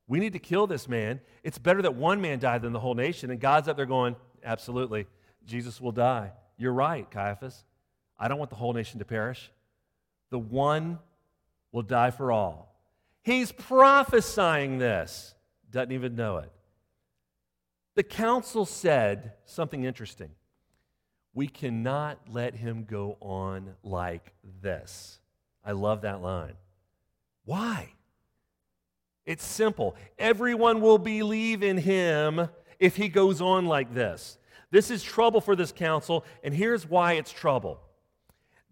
We 0.07 0.19
need 0.19 0.33
to 0.33 0.39
kill 0.39 0.67
this 0.67 0.87
man. 0.87 1.19
It's 1.43 1.57
better 1.57 1.81
that 1.81 1.95
one 1.95 2.21
man 2.21 2.37
died 2.37 2.61
than 2.61 2.73
the 2.73 2.79
whole 2.79 2.93
nation. 2.93 3.31
And 3.31 3.39
God's 3.39 3.67
up 3.67 3.77
there 3.77 3.87
going, 3.87 4.15
Absolutely. 4.43 5.07
Jesus 5.45 5.79
will 5.79 5.91
die. 5.91 6.31
You're 6.57 6.73
right, 6.73 7.09
Caiaphas. 7.09 7.63
I 8.17 8.27
don't 8.27 8.37
want 8.39 8.49
the 8.49 8.55
whole 8.55 8.73
nation 8.73 8.99
to 8.99 9.05
perish. 9.05 9.51
The 10.29 10.39
one 10.39 10.99
will 11.71 11.83
die 11.83 12.11
for 12.11 12.31
all. 12.31 12.73
He's 13.23 13.51
prophesying 13.51 14.77
this, 14.77 15.35
doesn't 15.71 15.91
even 15.91 16.15
know 16.15 16.37
it. 16.37 16.51
The 17.95 18.03
council 18.03 18.65
said 18.65 19.33
something 19.45 19.83
interesting. 19.83 20.29
We 21.33 21.47
cannot 21.47 22.19
let 22.29 22.55
him 22.55 22.85
go 22.85 23.17
on 23.19 23.75
like 23.83 24.33
this. 24.61 25.19
I 25.63 25.71
love 25.71 26.01
that 26.01 26.21
line. 26.21 26.53
Why? 27.45 27.93
It's 29.25 29.43
simple. 29.43 29.95
Everyone 30.19 30.81
will 30.81 30.97
believe 30.97 31.63
in 31.63 31.77
him 31.77 32.47
if 32.79 32.95
he 32.95 33.09
goes 33.09 33.41
on 33.41 33.65
like 33.65 33.93
this. 33.93 34.37
This 34.75 34.91
is 34.91 35.01
trouble 35.01 35.39
for 35.39 35.55
this 35.55 35.71
council, 35.71 36.25
and 36.43 36.53
here's 36.53 36.85
why 36.85 37.13
it's 37.13 37.31
trouble. 37.31 37.79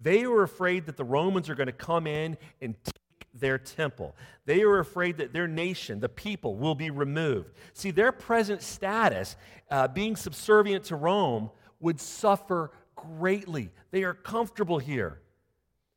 They 0.01 0.27
were 0.27 0.43
afraid 0.43 0.87
that 0.87 0.97
the 0.97 1.05
Romans 1.05 1.49
are 1.49 1.55
going 1.55 1.67
to 1.67 1.71
come 1.71 2.07
in 2.07 2.35
and 2.61 2.75
take 2.83 3.29
their 3.33 3.57
temple. 3.57 4.13
They 4.45 4.63
are 4.63 4.79
afraid 4.79 5.15
that 5.19 5.31
their 5.31 5.47
nation, 5.47 6.01
the 6.01 6.09
people, 6.09 6.57
will 6.57 6.75
be 6.75 6.89
removed. 6.89 7.53
See, 7.71 7.89
their 7.91 8.11
present 8.11 8.61
status, 8.61 9.37
uh, 9.71 9.87
being 9.87 10.17
subservient 10.17 10.83
to 10.87 10.97
Rome, 10.97 11.49
would 11.79 12.01
suffer 12.01 12.71
greatly. 12.97 13.69
They 13.91 14.03
are 14.03 14.13
comfortable 14.13 14.79
here. 14.79 15.21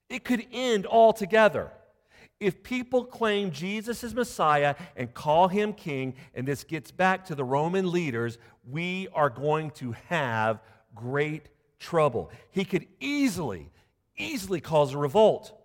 It 0.08 0.22
could 0.22 0.46
end 0.52 0.86
altogether. 0.86 1.72
If 2.38 2.62
people 2.62 3.04
claim 3.04 3.50
Jesus 3.50 4.04
is 4.04 4.14
Messiah 4.14 4.74
and 4.94 5.12
call 5.12 5.48
him 5.48 5.72
king, 5.72 6.14
and 6.34 6.46
this 6.46 6.64
gets 6.64 6.90
back 6.90 7.24
to 7.26 7.34
the 7.34 7.44
Roman 7.44 7.90
leaders, 7.90 8.36
we 8.68 9.08
are 9.14 9.30
going 9.30 9.70
to 9.72 9.92
have 10.08 10.60
great 10.94 11.48
trouble. 11.78 12.30
He 12.50 12.64
could 12.64 12.86
easily, 13.00 13.70
easily 14.16 14.60
cause 14.60 14.92
a 14.92 14.98
revolt. 14.98 15.58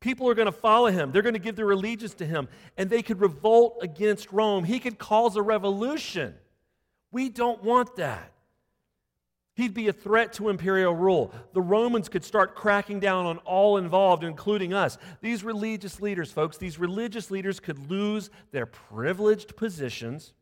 People 0.00 0.28
are 0.28 0.34
going 0.34 0.46
to 0.46 0.52
follow 0.52 0.88
him. 0.88 1.12
They're 1.12 1.22
going 1.22 1.34
to 1.34 1.38
give 1.38 1.56
their 1.56 1.70
allegiance 1.70 2.14
to 2.14 2.26
him, 2.26 2.48
and 2.76 2.88
they 2.88 3.02
could 3.02 3.20
revolt 3.20 3.78
against 3.82 4.32
Rome. 4.32 4.64
He 4.64 4.80
could 4.80 4.98
cause 4.98 5.36
a 5.36 5.42
revolution. 5.42 6.34
We 7.10 7.28
don't 7.28 7.62
want 7.62 7.96
that. 7.96 8.31
He'd 9.54 9.74
be 9.74 9.88
a 9.88 9.92
threat 9.92 10.32
to 10.34 10.48
imperial 10.48 10.94
rule. 10.94 11.32
The 11.52 11.60
Romans 11.60 12.08
could 12.08 12.24
start 12.24 12.54
cracking 12.54 13.00
down 13.00 13.26
on 13.26 13.38
all 13.38 13.76
involved, 13.76 14.24
including 14.24 14.72
us. 14.72 14.96
These 15.20 15.44
religious 15.44 16.00
leaders, 16.00 16.32
folks, 16.32 16.56
these 16.56 16.78
religious 16.78 17.30
leaders 17.30 17.60
could 17.60 17.90
lose 17.90 18.30
their 18.50 18.64
privileged 18.64 19.54
positions. 19.54 20.32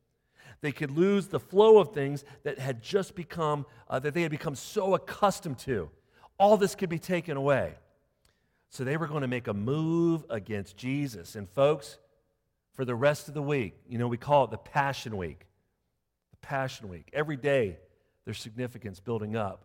They 0.61 0.71
could 0.71 0.93
lose 0.93 1.27
the 1.27 1.41
flow 1.41 1.79
of 1.79 1.93
things 1.93 2.25
that 2.45 2.61
had 2.61 2.83
just 2.83 3.17
become, 3.17 3.67
uh, 3.89 3.99
that 3.99 4.15
they 4.15 4.23
had 4.23 4.31
become 4.31 4.55
so 4.55 4.95
accustomed 4.95 5.59
to. 5.61 5.91
All 6.39 6.57
this 6.57 6.77
could 6.77 6.89
be 6.89 6.99
taken 7.01 7.37
away. 7.37 7.75
So 8.69 8.85
they 8.85 8.97
were 8.97 9.09
going 9.09 9.23
to 9.23 9.29
make 9.29 9.49
a 9.49 9.55
move 9.55 10.25
against 10.31 10.77
Jesus. 10.77 11.35
And, 11.35 11.51
folks, 11.51 11.99
for 12.75 12.85
the 12.85 12.95
rest 12.95 13.27
of 13.27 13.35
the 13.35 13.43
week, 13.43 13.75
you 13.89 13.99
know, 13.99 14.07
we 14.07 14.17
call 14.17 14.45
it 14.45 14.53
the 14.53 14.59
Passion 14.59 15.17
Week. 15.17 15.47
The 16.31 16.37
Passion 16.37 16.89
Week. 16.89 17.11
Every 17.13 17.37
day, 17.37 17.79
there's 18.25 18.39
significance 18.39 19.01
building 19.01 19.37
up 19.37 19.65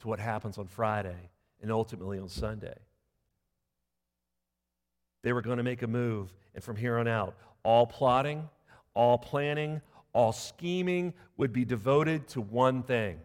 to 0.00 0.08
what 0.08 0.18
happens 0.18 0.58
on 0.58 0.66
Friday 0.66 1.30
and 1.62 1.70
ultimately 1.72 2.18
on 2.18 2.28
Sunday. 2.28 2.76
They 5.22 5.32
were 5.32 5.42
going 5.42 5.56
to 5.56 5.62
make 5.62 5.82
a 5.82 5.86
move, 5.86 6.32
and 6.54 6.62
from 6.62 6.76
here 6.76 6.98
on 6.98 7.08
out, 7.08 7.34
all 7.62 7.86
plotting, 7.86 8.48
all 8.92 9.16
planning, 9.16 9.80
all 10.12 10.32
scheming 10.32 11.14
would 11.36 11.52
be 11.52 11.64
devoted 11.64 12.28
to 12.28 12.40
one 12.40 12.82
thing 12.82 13.18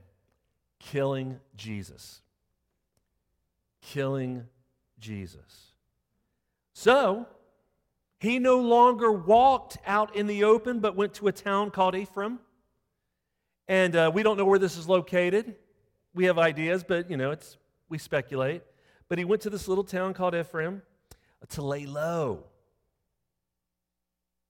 killing 0.79 1.39
Jesus. 1.57 2.21
Killing 3.81 4.45
Jesus. 4.99 5.73
So, 6.73 7.27
he 8.19 8.39
no 8.39 8.59
longer 8.59 9.11
walked 9.11 9.77
out 9.85 10.15
in 10.15 10.27
the 10.27 10.43
open, 10.43 10.79
but 10.79 10.95
went 10.95 11.13
to 11.15 11.27
a 11.27 11.31
town 11.31 11.71
called 11.71 11.95
Ephraim. 11.95 12.39
And 13.69 13.95
uh, 13.95 14.11
we 14.13 14.21
don't 14.21 14.35
know 14.35 14.43
where 14.43 14.59
this 14.59 14.75
is 14.75 14.89
located. 14.89 15.55
We 16.13 16.25
have 16.25 16.37
ideas, 16.37 16.83
but 16.83 17.09
you 17.09 17.15
know, 17.15 17.31
it's 17.31 17.55
we 17.87 17.97
speculate. 17.97 18.63
But 19.07 19.17
he 19.17 19.23
went 19.23 19.41
to 19.43 19.49
this 19.49 19.69
little 19.69 19.85
town 19.85 20.13
called 20.13 20.35
Ephraim 20.35 20.81
to 21.49 21.61
lay 21.61 21.85
low 21.85 22.43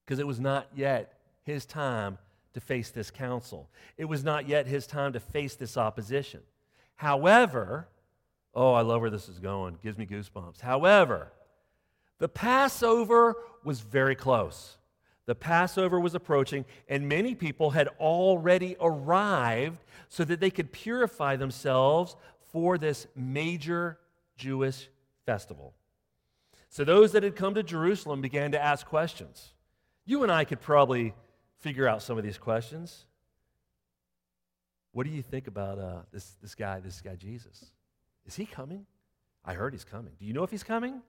because 0.04 0.18
it 0.18 0.26
was 0.26 0.40
not 0.40 0.68
yet 0.76 1.20
his 1.44 1.68
time 1.68 2.18
to 2.54 2.60
face 2.60 2.90
this 2.90 3.12
council. 3.12 3.70
It 3.96 4.06
was 4.06 4.24
not 4.24 4.48
yet 4.48 4.66
his 4.66 4.88
time 4.88 5.14
to 5.14 5.20
face 5.20 5.56
this 5.56 5.78
opposition. 5.78 6.42
However, 6.96 7.88
Oh, 8.54 8.74
I 8.74 8.82
love 8.82 9.02
where 9.02 9.10
this 9.10 9.30
is 9.30 9.40
going. 9.40 9.78
Gives 9.84 9.98
me 9.98 10.06
goosebumps. 10.06 10.62
However, 10.62 11.32
the 12.18 12.28
Passover 12.28 13.36
was 13.64 13.80
very 13.80 14.16
close. 14.16 14.78
The 15.30 15.36
Passover 15.36 16.00
was 16.00 16.16
approaching, 16.16 16.66
and 16.88 17.08
many 17.08 17.36
people 17.36 17.70
had 17.70 17.88
already 18.00 18.76
arrived 18.82 19.78
so 20.08 20.24
that 20.24 20.40
they 20.40 20.50
could 20.50 20.72
purify 20.72 21.36
themselves 21.36 22.16
for 22.52 22.80
this 22.80 23.06
major 23.16 24.00
Jewish 24.38 24.90
festival. 25.28 25.76
So 26.70 26.84
those 26.84 27.12
that 27.12 27.22
had 27.22 27.36
come 27.36 27.54
to 27.54 27.62
Jerusalem 27.62 28.22
began 28.22 28.54
to 28.54 28.60
ask 28.60 28.88
questions. 28.88 29.54
You 30.04 30.24
and 30.24 30.32
I 30.32 30.46
could 30.46 30.62
probably 30.62 31.14
figure 31.60 31.88
out 31.88 32.02
some 32.02 32.18
of 32.18 32.24
these 32.24 32.40
questions. 32.40 33.06
What 34.94 35.06
do 35.06 35.12
you 35.12 35.22
think 35.22 35.46
about 35.46 35.78
uh, 35.78 36.00
this, 36.12 36.38
this 36.42 36.56
guy, 36.56 36.80
this 36.80 37.02
guy 37.02 37.14
Jesus? 37.14 37.66
Is 38.26 38.36
he 38.36 38.48
coming? 38.48 38.88
I 39.46 39.54
heard 39.54 39.74
he's 39.74 39.86
coming. 39.86 40.14
Do 40.18 40.26
you 40.26 40.34
know 40.34 40.42
if 40.42 40.50
he's 40.50 40.64
coming? 40.64 41.04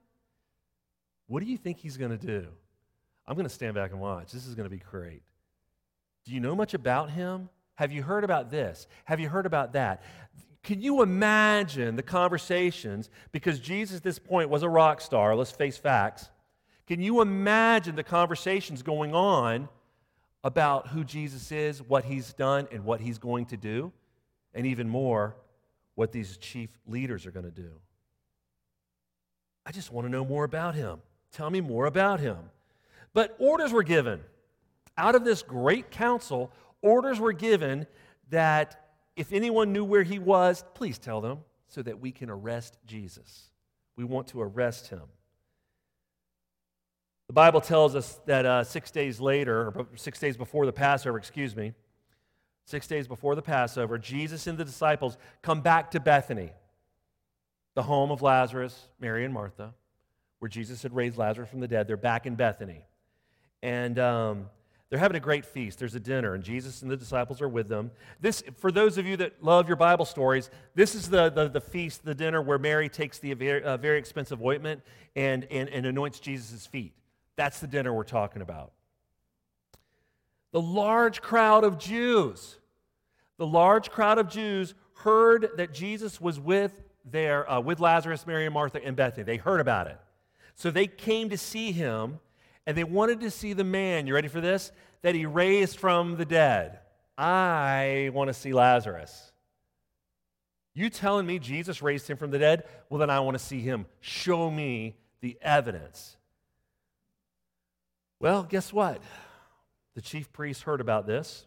What 1.25 1.39
do 1.39 1.49
you 1.49 1.57
think 1.57 1.79
he's 1.79 1.97
going 1.97 2.15
to 2.15 2.23
do? 2.23 2.49
I'm 3.27 3.35
going 3.35 3.47
to 3.47 3.53
stand 3.53 3.75
back 3.75 3.91
and 3.91 3.99
watch. 3.99 4.31
This 4.31 4.47
is 4.47 4.55
going 4.55 4.69
to 4.69 4.75
be 4.75 4.81
great. 4.89 5.23
Do 6.25 6.33
you 6.33 6.39
know 6.39 6.55
much 6.55 6.73
about 6.73 7.09
him? 7.11 7.49
Have 7.75 7.91
you 7.91 8.03
heard 8.03 8.23
about 8.23 8.51
this? 8.51 8.87
Have 9.05 9.19
you 9.19 9.29
heard 9.29 9.45
about 9.45 9.73
that? 9.73 10.03
Can 10.63 10.81
you 10.81 11.01
imagine 11.01 11.95
the 11.95 12.03
conversations? 12.03 13.09
Because 13.31 13.59
Jesus 13.59 13.97
at 13.97 14.03
this 14.03 14.19
point 14.19 14.49
was 14.49 14.63
a 14.63 14.69
rock 14.69 15.01
star, 15.01 15.35
let's 15.35 15.51
face 15.51 15.77
facts. 15.77 16.29
Can 16.85 17.01
you 17.01 17.21
imagine 17.21 17.95
the 17.95 18.03
conversations 18.03 18.83
going 18.83 19.15
on 19.15 19.69
about 20.43 20.89
who 20.89 21.03
Jesus 21.03 21.51
is, 21.51 21.81
what 21.81 22.03
he's 22.03 22.33
done, 22.33 22.67
and 22.71 22.83
what 22.83 23.01
he's 23.01 23.17
going 23.17 23.45
to 23.47 23.57
do? 23.57 23.91
And 24.53 24.67
even 24.67 24.89
more, 24.89 25.35
what 25.95 26.11
these 26.11 26.37
chief 26.37 26.69
leaders 26.85 27.25
are 27.25 27.31
going 27.31 27.45
to 27.45 27.51
do. 27.51 27.71
I 29.65 29.71
just 29.71 29.91
want 29.91 30.05
to 30.05 30.11
know 30.11 30.25
more 30.25 30.43
about 30.43 30.75
him. 30.75 30.99
Tell 31.31 31.49
me 31.49 31.61
more 31.61 31.85
about 31.85 32.19
him. 32.19 32.37
But 33.13 33.35
orders 33.39 33.71
were 33.71 33.83
given. 33.83 34.21
Out 34.97 35.15
of 35.15 35.23
this 35.23 35.41
great 35.41 35.91
council, 35.91 36.51
orders 36.81 37.19
were 37.19 37.33
given 37.33 37.87
that 38.29 38.89
if 39.15 39.33
anyone 39.33 39.73
knew 39.73 39.83
where 39.83 40.03
he 40.03 40.19
was, 40.19 40.63
please 40.73 40.97
tell 40.97 41.21
them 41.21 41.39
so 41.67 41.81
that 41.81 41.99
we 41.99 42.11
can 42.11 42.29
arrest 42.29 42.77
Jesus. 42.85 43.51
We 43.95 44.03
want 44.03 44.27
to 44.29 44.41
arrest 44.41 44.87
him. 44.87 45.01
The 47.27 47.33
Bible 47.33 47.61
tells 47.61 47.95
us 47.95 48.19
that 48.25 48.45
uh, 48.45 48.63
six 48.63 48.91
days 48.91 49.19
later, 49.19 49.67
or 49.67 49.87
six 49.95 50.19
days 50.19 50.35
before 50.35 50.65
the 50.65 50.73
Passover, 50.73 51.17
excuse 51.17 51.55
me, 51.55 51.73
Six 52.65 52.87
days 52.87 53.07
before 53.07 53.35
the 53.35 53.41
Passover, 53.41 53.97
Jesus 53.97 54.47
and 54.47 54.57
the 54.57 54.65
disciples 54.65 55.17
come 55.41 55.61
back 55.61 55.91
to 55.91 55.99
Bethany, 55.99 56.51
the 57.73 57.83
home 57.83 58.11
of 58.11 58.21
Lazarus, 58.21 58.87
Mary, 58.99 59.25
and 59.25 59.33
Martha, 59.33 59.73
where 60.39 60.49
Jesus 60.49 60.83
had 60.83 60.95
raised 60.95 61.17
Lazarus 61.17 61.49
from 61.49 61.59
the 61.59 61.67
dead. 61.67 61.87
They're 61.87 61.97
back 61.97 62.25
in 62.25 62.35
Bethany. 62.35 62.85
And 63.63 63.99
um, 63.99 64.49
they're 64.89 64.99
having 64.99 65.17
a 65.17 65.21
great 65.21 65.45
feast. 65.45 65.79
There's 65.79 65.95
a 65.95 65.99
dinner, 65.99 66.33
and 66.33 66.43
Jesus 66.43 66.81
and 66.81 66.91
the 66.91 66.97
disciples 66.97 67.41
are 67.41 67.47
with 67.47 67.69
them. 67.69 67.91
This, 68.19 68.43
for 68.57 68.71
those 68.71 68.97
of 68.97 69.05
you 69.05 69.15
that 69.17 69.41
love 69.43 69.67
your 69.67 69.77
Bible 69.77 70.05
stories, 70.05 70.49
this 70.75 70.95
is 70.95 71.09
the, 71.09 71.29
the, 71.29 71.47
the 71.47 71.61
feast, 71.61 72.03
the 72.03 72.15
dinner 72.15 72.41
where 72.41 72.57
Mary 72.57 72.89
takes 72.89 73.17
the 73.17 73.33
very, 73.33 73.63
uh, 73.63 73.77
very 73.77 73.97
expensive 73.97 74.41
ointment 74.43 74.81
and, 75.15 75.45
and, 75.45 75.69
and 75.69 75.85
anoints 75.85 76.19
Jesus' 76.19 76.65
feet. 76.65 76.93
That's 77.37 77.59
the 77.59 77.67
dinner 77.67 77.93
we're 77.93 78.03
talking 78.03 78.41
about. 78.41 78.73
The 80.51 80.61
large 80.61 81.21
crowd 81.21 81.63
of 81.63 81.77
Jews, 81.77 82.57
the 83.37 83.47
large 83.47 83.89
crowd 83.89 84.17
of 84.17 84.27
Jews 84.27 84.73
heard 84.95 85.51
that 85.55 85.73
Jesus 85.73 86.19
was 86.19 86.39
with 86.39 86.73
their, 87.05 87.49
uh, 87.49 87.61
with 87.61 87.79
Lazarus, 87.79 88.27
Mary, 88.27 88.45
and 88.45 88.53
Martha 88.53 88.85
in 88.85 88.95
Bethany. 88.95 89.23
They 89.23 89.37
heard 89.37 89.61
about 89.61 89.87
it. 89.87 89.97
So 90.55 90.69
they 90.69 90.87
came 90.87 91.29
to 91.29 91.37
see 91.37 91.71
him, 91.71 92.19
and 92.65 92.77
they 92.77 92.83
wanted 92.83 93.21
to 93.21 93.31
see 93.31 93.53
the 93.53 93.63
man, 93.63 94.07
you 94.07 94.13
ready 94.13 94.27
for 94.27 94.41
this? 94.41 94.71
That 95.01 95.15
he 95.15 95.25
raised 95.25 95.79
from 95.79 96.17
the 96.17 96.25
dead. 96.25 96.79
I 97.17 98.11
want 98.13 98.29
to 98.29 98.33
see 98.33 98.53
Lazarus. 98.53 99.31
You 100.73 100.89
telling 100.89 101.25
me 101.25 101.39
Jesus 101.39 101.81
raised 101.81 102.07
him 102.07 102.17
from 102.17 102.31
the 102.31 102.39
dead? 102.39 102.63
Well, 102.89 102.99
then 102.99 103.09
I 103.09 103.19
want 103.19 103.37
to 103.37 103.43
see 103.43 103.59
him. 103.59 103.85
Show 103.99 104.49
me 104.49 104.95
the 105.19 105.37
evidence. 105.41 106.17
Well, 108.19 108.43
guess 108.43 108.71
what? 108.71 109.01
The 109.95 110.01
chief 110.01 110.31
priests 110.31 110.63
heard 110.63 110.79
about 110.79 111.07
this. 111.07 111.45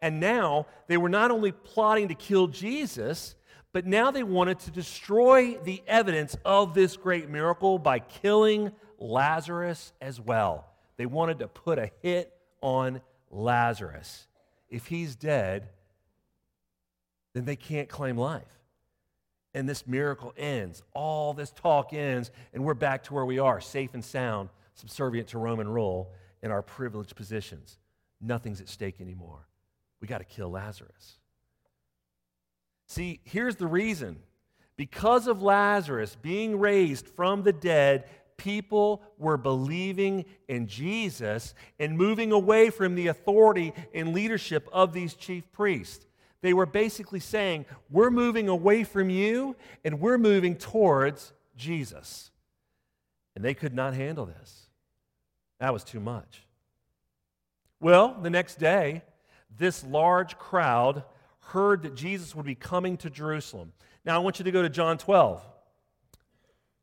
And 0.00 0.20
now 0.20 0.66
they 0.88 0.96
were 0.96 1.08
not 1.08 1.30
only 1.30 1.52
plotting 1.52 2.08
to 2.08 2.14
kill 2.14 2.48
Jesus, 2.48 3.34
but 3.72 3.86
now 3.86 4.10
they 4.10 4.22
wanted 4.22 4.58
to 4.60 4.70
destroy 4.70 5.56
the 5.58 5.82
evidence 5.86 6.36
of 6.44 6.74
this 6.74 6.96
great 6.96 7.28
miracle 7.28 7.78
by 7.78 7.98
killing 7.98 8.70
Lazarus 8.98 9.92
as 10.00 10.20
well. 10.20 10.66
They 10.96 11.06
wanted 11.06 11.38
to 11.38 11.48
put 11.48 11.78
a 11.78 11.90
hit 12.02 12.32
on 12.60 13.00
Lazarus. 13.30 14.26
If 14.68 14.86
he's 14.86 15.16
dead, 15.16 15.68
then 17.34 17.44
they 17.46 17.56
can't 17.56 17.88
claim 17.88 18.16
life. 18.16 18.44
And 19.54 19.68
this 19.68 19.86
miracle 19.86 20.32
ends. 20.36 20.82
All 20.94 21.34
this 21.34 21.50
talk 21.50 21.92
ends, 21.92 22.30
and 22.52 22.64
we're 22.64 22.74
back 22.74 23.04
to 23.04 23.14
where 23.14 23.24
we 23.24 23.38
are, 23.38 23.60
safe 23.60 23.94
and 23.94 24.04
sound, 24.04 24.50
subservient 24.74 25.28
to 25.28 25.38
Roman 25.38 25.68
rule 25.68 26.12
in 26.42 26.50
our 26.50 26.62
privileged 26.62 27.16
positions. 27.16 27.78
Nothing's 28.20 28.60
at 28.60 28.68
stake 28.68 29.00
anymore. 29.00 29.46
We 30.00 30.08
got 30.08 30.18
to 30.18 30.24
kill 30.24 30.50
Lazarus. 30.50 31.18
See, 32.92 33.20
here's 33.24 33.56
the 33.56 33.66
reason. 33.66 34.18
Because 34.76 35.26
of 35.26 35.42
Lazarus 35.42 36.14
being 36.20 36.60
raised 36.60 37.08
from 37.08 37.42
the 37.42 37.52
dead, 37.52 38.04
people 38.36 39.02
were 39.16 39.38
believing 39.38 40.26
in 40.46 40.66
Jesus 40.66 41.54
and 41.78 41.96
moving 41.96 42.32
away 42.32 42.68
from 42.68 42.94
the 42.94 43.06
authority 43.06 43.72
and 43.94 44.12
leadership 44.12 44.68
of 44.74 44.92
these 44.92 45.14
chief 45.14 45.50
priests. 45.52 46.04
They 46.42 46.52
were 46.52 46.66
basically 46.66 47.20
saying, 47.20 47.64
We're 47.88 48.10
moving 48.10 48.50
away 48.50 48.84
from 48.84 49.08
you 49.08 49.56
and 49.86 49.98
we're 49.98 50.18
moving 50.18 50.54
towards 50.54 51.32
Jesus. 51.56 52.30
And 53.34 53.42
they 53.42 53.54
could 53.54 53.74
not 53.74 53.94
handle 53.94 54.26
this. 54.26 54.66
That 55.60 55.72
was 55.72 55.82
too 55.82 56.00
much. 56.00 56.42
Well, 57.80 58.18
the 58.20 58.28
next 58.28 58.58
day, 58.58 59.00
this 59.56 59.82
large 59.82 60.36
crowd 60.36 61.04
heard 61.42 61.82
that 61.82 61.94
Jesus 61.94 62.34
would 62.34 62.46
be 62.46 62.54
coming 62.54 62.96
to 62.98 63.10
Jerusalem. 63.10 63.72
Now, 64.04 64.16
I 64.16 64.18
want 64.18 64.38
you 64.38 64.44
to 64.44 64.50
go 64.50 64.62
to 64.62 64.68
John 64.68 64.98
12. 64.98 65.42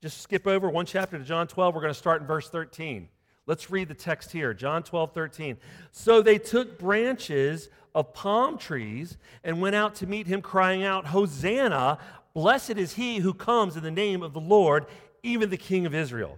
Just 0.02 0.22
skip 0.22 0.48
over 0.48 0.70
one 0.70 0.86
chapter 0.86 1.18
to 1.18 1.24
John 1.24 1.48
12. 1.48 1.76
We're 1.76 1.82
going 1.82 1.94
to 1.94 2.00
start 2.00 2.22
in 2.22 2.28
verse 2.28 2.50
13. 2.50 3.10
Let's 3.46 3.72
read 3.72 3.88
the 3.88 3.96
text 3.96 4.32
here 4.32 4.54
John 4.54 4.84
12, 4.84 5.14
13. 5.14 5.58
So 5.92 6.22
they 6.22 6.38
took 6.38 6.78
branches 6.78 7.70
of 7.96 8.14
palm 8.14 8.58
trees 8.58 9.18
and 9.44 9.60
went 9.60 9.76
out 9.76 9.96
to 9.96 10.08
meet 10.08 10.28
him, 10.28 10.42
crying 10.42 10.84
out, 10.84 11.08
Hosanna! 11.08 11.98
Blessed 12.36 12.78
is 12.78 12.94
he 12.94 13.18
who 13.18 13.34
comes 13.34 13.76
in 13.76 13.82
the 13.82 13.90
name 13.90 14.22
of 14.22 14.34
the 14.34 14.40
Lord, 14.40 14.86
even 15.24 15.50
the 15.50 15.58
King 15.58 15.88
of 15.88 15.96
Israel. 15.96 16.38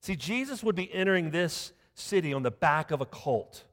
See, 0.00 0.16
Jesus 0.16 0.64
would 0.64 0.74
be 0.74 0.92
entering 0.92 1.30
this 1.30 1.72
city 1.94 2.32
on 2.32 2.42
the 2.42 2.50
back 2.50 2.90
of 2.90 3.00
a 3.00 3.06
colt 3.06 3.64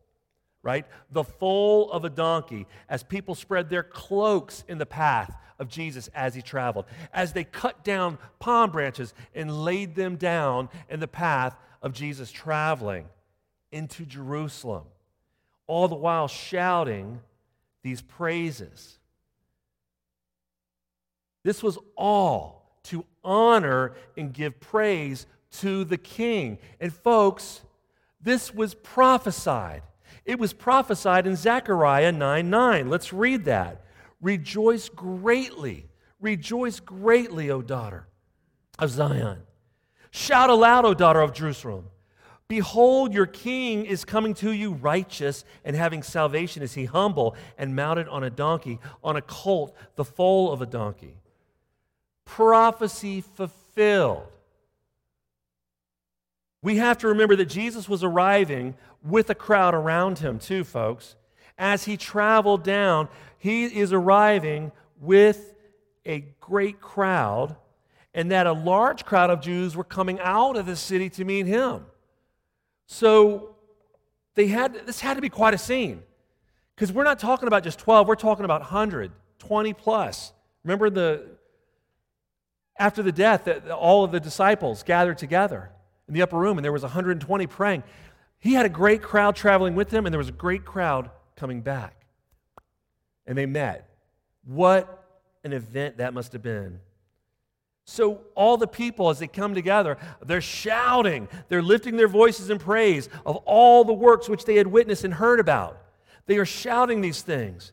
right? 0.63 0.86
The 1.12 1.24
foal 1.24 1.91
of 1.91 2.05
a 2.05 2.10
donkey, 2.10 2.65
as 2.89 3.03
people 3.03 3.36
spread 3.36 3.70
their 3.70 3.84
cloaks 3.84 4.63
in 4.67 4.77
the 4.77 4.86
path 4.86 5.36
of 5.60 5.67
Jesus 5.67 6.10
as 6.15 6.34
he 6.34 6.41
traveled, 6.41 6.86
as 7.13 7.34
they 7.34 7.43
cut 7.43 7.84
down 7.84 8.17
palm 8.39 8.72
branches 8.72 9.13
and 9.36 9.63
laid 9.63 9.93
them 9.93 10.15
down 10.15 10.70
in 10.89 11.00
the 11.00 11.08
path 11.08 11.55
of 11.82 11.93
Jesus 11.93 12.32
traveling 12.32 13.05
into 13.72 14.05
Jerusalem, 14.05 14.84
all 15.67 15.88
the 15.88 15.96
while 15.96 16.27
shouting 16.27 17.20
these 17.84 18.01
praises. 18.01 18.98
This 21.43 21.62
was 21.62 21.77
all 21.98 22.77
to 22.84 23.05
honor 23.24 23.93
and 24.17 24.34
give 24.34 24.60
praise 24.60 25.25
to 25.60 25.84
the 25.84 25.98
king. 25.98 26.58
And 26.79 26.93
folks, 26.93 27.62
this 28.22 28.53
was 28.53 28.74
prophesied. 28.74 29.84
It 30.25 30.39
was 30.39 30.53
prophesied 30.53 31.27
in 31.27 31.36
Zechariah 31.36 32.12
9 32.12 32.50
9. 32.50 32.89
Let's 32.89 33.12
read 33.12 33.46
that. 33.46 33.84
Rejoice 34.22 34.88
greatly, 34.89 35.88
rejoice 36.22 36.80
greatly, 36.80 37.51
O 37.51 37.62
daughter 37.62 38.08
of 38.80 38.89
Zion. 38.89 39.39
Shout 40.12 40.50
aloud, 40.50 40.86
O 40.86 40.94
daughter 40.94 41.22
of 41.22 41.34
Jerusalem. 41.34 41.89
Behold, 42.48 43.13
your 43.13 43.25
king 43.25 43.86
is 43.86 44.06
coming 44.06 44.34
to 44.36 44.51
you 44.51 44.74
righteous 44.74 45.44
and 45.65 45.75
having 45.75 46.03
salvation. 46.03 46.62
Is 46.62 46.74
he 46.74 46.86
humble 46.86 47.36
and 47.58 47.75
mounted 47.75 48.08
on 48.08 48.24
a 48.24 48.30
donkey, 48.30 48.80
on 49.03 49.15
a 49.15 49.22
colt, 49.22 49.75
the 49.96 50.06
foal 50.06 50.51
of 50.51 50.62
a 50.62 50.65
donkey? 50.65 51.18
Prophecy 52.25 53.22
fulfilled. 53.22 54.27
We 56.62 56.77
have 56.77 57.00
to 57.00 57.08
remember 57.10 57.36
that 57.36 57.48
Jesus 57.50 57.89
was 57.89 58.03
arriving 58.03 58.75
with 59.03 59.29
a 59.29 59.36
crowd 59.36 59.74
around 59.74 60.19
him, 60.19 60.39
too, 60.39 60.63
folks. 60.63 61.15
As 61.57 61.86
he 61.86 61.98
traveled 61.98 62.63
down, 62.63 63.10
he 63.38 63.65
is 63.65 63.93
arriving 63.93 64.72
with 65.00 65.53
a 66.05 66.22
great 66.39 66.79
crowd, 66.81 67.55
and 68.13 68.31
that 68.31 68.48
a 68.48 68.53
large 68.53 69.05
crowd 69.05 69.29
of 69.29 69.41
Jews 69.41 69.75
were 69.75 69.83
coming 69.83 70.19
out 70.19 70.55
of 70.55 70.65
the 70.65 70.75
city 70.75 71.10
to 71.12 71.25
meet 71.25 71.45
him. 71.45 71.86
So 72.86 73.55
they 74.36 74.48
had 74.48 74.86
this 74.86 75.00
had 75.00 75.15
to 75.15 75.22
be 75.22 75.29
quite 75.29 75.53
a 75.53 75.57
scene. 75.57 76.03
Because 76.75 76.91
we're 76.91 77.03
not 77.03 77.19
talking 77.19 77.48
about 77.48 77.63
just 77.63 77.79
12, 77.79 78.07
we're 78.07 78.15
talking 78.15 78.45
about 78.45 78.62
100, 78.62 79.12
20 79.39 79.74
plus. 79.74 80.33
Remember 80.63 80.89
the 80.89 81.27
after 82.77 83.03
the 83.03 83.12
death 83.12 83.48
all 83.69 84.03
of 84.03 84.12
the 84.12 84.19
disciples 84.19 84.81
gathered 84.81 85.17
together 85.17 85.69
in 86.07 86.13
the 86.13 86.22
upper 86.22 86.38
room 86.38 86.57
and 86.57 86.65
there 86.65 86.72
was 86.72 86.81
120 86.81 87.48
praying. 87.48 87.83
He 88.44 88.56
had 88.56 88.66
a 88.66 88.70
great 88.70 89.02
crowd 89.02 89.38
traveling 89.38 89.74
with 89.74 89.90
him, 89.90 90.06
and 90.06 90.12
there 90.12 90.18
was 90.18 90.28
a 90.28 90.34
great 90.34 90.66
crowd 90.66 91.10
coming 91.38 91.62
back. 91.62 91.96
And 93.26 93.38
they 93.38 93.46
met. 93.46 93.88
What 94.44 95.08
an 95.46 95.54
event 95.54 96.00
that 96.00 96.14
must 96.14 96.34
have 96.34 96.42
been. 96.42 96.82
So, 97.86 98.20
all 98.36 98.58
the 98.58 98.68
people, 98.68 99.10
as 99.10 99.20
they 99.20 99.27
come 99.27 99.56
together, 99.56 99.98
they're 100.22 100.42
shouting, 100.42 101.29
they're 101.48 101.62
lifting 101.62 101.96
their 101.96 102.10
voices 102.10 102.50
in 102.50 102.60
praise 102.60 103.08
of 103.25 103.38
all 103.46 103.86
the 103.86 103.94
works 103.94 104.27
which 104.27 104.44
they 104.44 104.56
had 104.56 104.68
witnessed 104.68 105.06
and 105.06 105.14
heard 105.14 105.40
about. 105.40 105.82
They 106.25 106.38
are 106.38 106.46
shouting 106.46 107.00
these 107.00 107.22
things. 107.22 107.72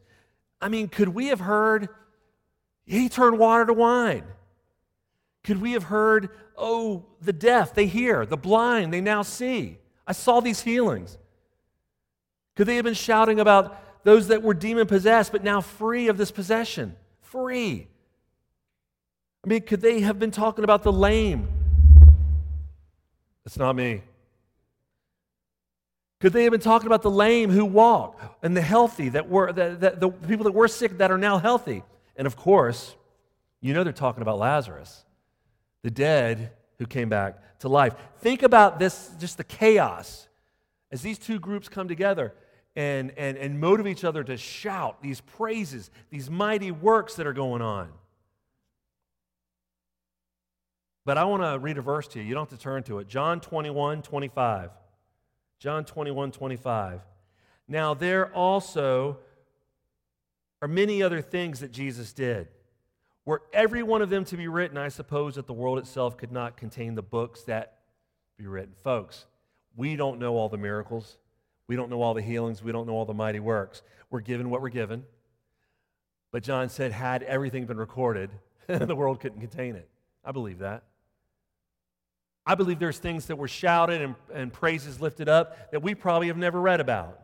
I 0.61 0.69
mean, 0.69 0.87
could 0.87 1.09
we 1.09 1.27
have 1.27 1.41
heard, 1.41 1.89
he 2.87 3.09
turned 3.09 3.41
water 3.41 3.67
to 3.67 3.73
wine? 3.73 4.23
Could 5.43 5.61
we 5.61 5.73
have 5.73 5.85
heard, 5.85 6.29
oh, 6.57 7.07
the 7.21 7.33
deaf, 7.33 7.75
they 7.75 7.87
hear, 7.87 8.25
the 8.25 8.37
blind, 8.37 8.95
they 8.95 9.01
now 9.01 9.23
see? 9.23 9.80
I 10.11 10.13
saw 10.13 10.41
these 10.41 10.61
healings. 10.61 11.17
Could 12.57 12.67
they 12.67 12.75
have 12.75 12.85
been 12.85 12.95
shouting 12.95 13.39
about 13.39 14.03
those 14.03 14.27
that 14.27 14.43
were 14.43 14.55
demon 14.55 14.89
possessed 14.89 15.31
but 15.31 15.45
now 15.45 15.61
free 15.61 16.09
of 16.09 16.17
this 16.17 16.33
possession? 16.33 16.97
Free. 17.21 17.87
I 19.45 19.49
mean, 19.49 19.61
could 19.61 19.81
they 19.81 20.01
have 20.01 20.19
been 20.19 20.33
talking 20.33 20.65
about 20.65 20.83
the 20.83 20.91
lame? 20.91 21.47
It's 23.47 23.57
not 23.57 23.77
me. 23.77 24.03
Could 26.19 26.33
they 26.33 26.43
have 26.43 26.51
been 26.51 26.61
talking 26.61 26.89
about 26.89 27.03
the 27.03 27.11
lame 27.11 27.49
who 27.49 27.65
walk 27.65 28.37
and 28.43 28.57
the 28.57 28.63
healthy 28.63 29.11
that 29.11 29.29
were 29.29 29.53
that, 29.53 29.81
that, 29.81 30.01
the 30.01 30.11
people 30.11 30.43
that 30.43 30.55
were 30.55 30.67
sick 30.67 30.99
that 30.99 31.13
are 31.13 31.19
now 31.19 31.39
healthy? 31.39 31.85
And 32.17 32.27
of 32.27 32.35
course, 32.35 32.97
you 33.61 33.75
know 33.75 33.85
they're 33.85 33.93
talking 33.93 34.23
about 34.23 34.41
Lazarus, 34.41 35.05
the 35.85 35.91
dead 35.93 36.51
who 36.81 36.87
came 36.87 37.11
back 37.11 37.59
to 37.59 37.69
life. 37.69 37.95
Think 38.21 38.43
about 38.43 38.79
this, 38.79 39.11
just 39.21 39.37
the 39.37 39.45
chaos 39.45 40.29
as 40.91 41.03
these 41.03 41.19
two 41.19 41.39
groups 41.39 41.69
come 41.69 41.89
together 41.89 42.33
and, 42.75 43.13
and, 43.19 43.37
and 43.37 43.61
motivate 43.61 43.99
each 43.99 44.05
other 44.05 44.25
to 44.25 44.39
shout 44.39 45.03
these 45.03 45.21
praises, 45.21 45.91
these 46.09 46.31
mighty 46.31 46.71
works 46.71 47.17
that 47.17 47.27
are 47.27 47.35
going 47.35 47.61
on. 47.61 47.91
But 51.05 51.19
I 51.19 51.25
want 51.25 51.43
to 51.43 51.59
read 51.59 51.77
a 51.77 51.83
verse 51.83 52.09
to 52.09 52.19
you. 52.19 52.25
You 52.25 52.33
don't 52.33 52.49
have 52.49 52.59
to 52.59 52.63
turn 52.63 52.83
to 52.85 52.99
it. 53.01 53.09
John 53.09 53.41
21, 53.41 54.01
25. 54.01 54.71
John 55.59 55.85
21, 55.85 56.33
25. 56.33 57.03
Now, 57.69 57.93
there 57.93 58.35
also 58.35 59.19
are 60.63 60.69
many 60.69 61.03
other 61.03 61.21
things 61.21 61.61
that 61.61 61.73
Jesus 61.73 62.15
did 62.15 62.49
were 63.31 63.43
every 63.53 63.85
one 63.85 64.03
of 64.03 64.11
them 64.11 64.25
to 64.25 64.37
be 64.37 64.49
written, 64.49 64.77
I 64.77 64.89
suppose 64.89 65.37
that 65.37 65.47
the 65.47 65.53
world 65.53 65.79
itself 65.79 66.17
could 66.17 66.33
not 66.33 66.57
contain 66.57 66.97
the 66.97 67.03
books 67.03 67.45
that 67.45 67.79
be 68.37 68.49
written. 68.49 68.75
Folks, 68.83 69.25
we 69.77 69.95
don't 69.95 70.19
know 70.19 70.35
all 70.35 70.49
the 70.49 70.59
miracles. 70.59 71.17
We 71.69 71.77
don't 71.77 71.91
know 71.91 72.03
all 72.03 72.13
the 72.13 72.23
healings. 72.23 72.61
We 72.61 72.73
don't 72.73 72.89
know 72.89 72.95
all 72.95 73.05
the 73.05 73.15
mighty 73.15 73.39
works. 73.39 73.83
We're 74.11 74.19
given 74.19 74.51
what 74.51 74.61
we're 74.61 74.69
given. 74.69 75.05
But 76.33 76.43
John 76.43 76.69
said, 76.71 76.91
had 76.91 77.23
everything 77.23 77.67
been 77.67 77.77
recorded, 77.77 78.31
the 78.67 78.97
world 78.97 79.21
couldn't 79.21 79.39
contain 79.39 79.77
it. 79.77 79.89
I 80.25 80.33
believe 80.33 80.59
that. 80.59 80.83
I 82.45 82.57
believe 82.57 82.81
there's 82.81 82.99
things 82.99 83.27
that 83.27 83.37
were 83.37 83.47
shouted 83.47 84.03
and, 84.03 84.17
and 84.35 84.53
praises 84.53 85.01
lifted 85.01 85.29
up 85.29 85.71
that 85.71 85.85
we 85.85 85.95
probably 85.95 86.27
have 86.27 86.37
never 86.37 86.61
read 86.61 86.81
about. 86.81 87.21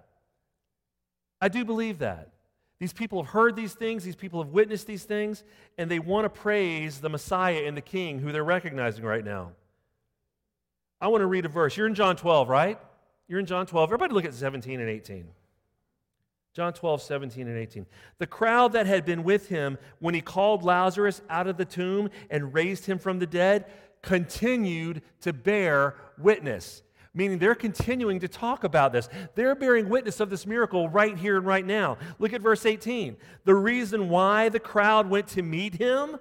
I 1.40 1.49
do 1.49 1.64
believe 1.64 1.99
that. 1.99 2.31
These 2.79 2.93
people 2.93 3.23
have 3.23 3.33
heard 3.33 3.57
these 3.57 3.73
things, 3.73 4.05
these 4.05 4.17
people 4.17 4.43
have 4.43 4.53
witnessed 4.53 4.87
these 4.87 5.05
things, 5.05 5.45
and 5.79 5.91
they 5.91 5.99
want 5.99 6.25
to 6.27 6.29
praise 6.29 7.01
the 7.01 7.09
Messiah 7.09 7.65
and 7.65 7.77
the 7.77 7.83
King 7.83 8.19
who 8.19 8.33
they're 8.33 8.45
recognizing 8.45 9.05
right 9.05 9.25
now. 9.25 9.53
I 11.01 11.09
want 11.09 11.23
to 11.23 11.27
read 11.27 11.45
a 11.45 11.49
verse. 11.49 11.77
You're 11.77 11.87
in 11.87 11.95
John 11.95 12.17
12, 12.17 12.49
right? 12.49 12.79
You're 13.29 13.41
in 13.41 13.47
John 13.47 13.67
12. 13.67 13.89
Everybody 13.89 14.15
look 14.15 14.25
at 14.25 14.35
17 14.35 14.81
and 14.81 14.89
18. 14.89 15.27
John 16.55 16.73
12, 16.73 17.03
17 17.03 17.49
and 17.49 17.59
18. 17.59 17.87
The 18.19 18.27
crowd 18.27 18.73
that 18.73 18.87
had 18.87 19.05
been 19.05 19.25
with 19.25 19.49
him 19.49 19.77
when 19.99 20.15
he 20.15 20.23
called 20.23 20.62
Lazarus 20.62 21.21
out 21.29 21.47
of 21.47 21.59
the 21.59 21.67
tomb 21.67 22.09
and 22.31 22.55
raised 22.55 22.87
him 22.87 22.99
from 22.99 23.19
the 23.19 23.27
dead 23.27 23.67
continued 24.01 25.03
to 25.21 25.33
bear 25.35 25.97
witness 26.17 26.83
meaning 27.17 27.39
they're 27.39 27.55
continuing 27.55 28.21
to 28.21 28.29
talk 28.29 28.63
about 28.63 28.93
this. 28.93 29.09
They're 29.35 29.55
bearing 29.55 29.89
witness 29.89 30.21
of 30.21 30.31
this 30.31 30.47
miracle 30.47 30.89
right 30.89 31.17
here 31.17 31.39
and 31.39 31.47
right 31.47 31.65
now. 31.67 31.97
Look 32.19 32.33
at 32.33 32.43
verse 32.43 32.67
18. 32.67 33.17
The 33.45 33.55
reason 33.55 34.09
why 34.11 34.51
the 34.51 34.61
crowd 34.61 35.09
went 35.09 35.27
to 35.29 35.43
meet 35.43 35.75
him 35.75 36.19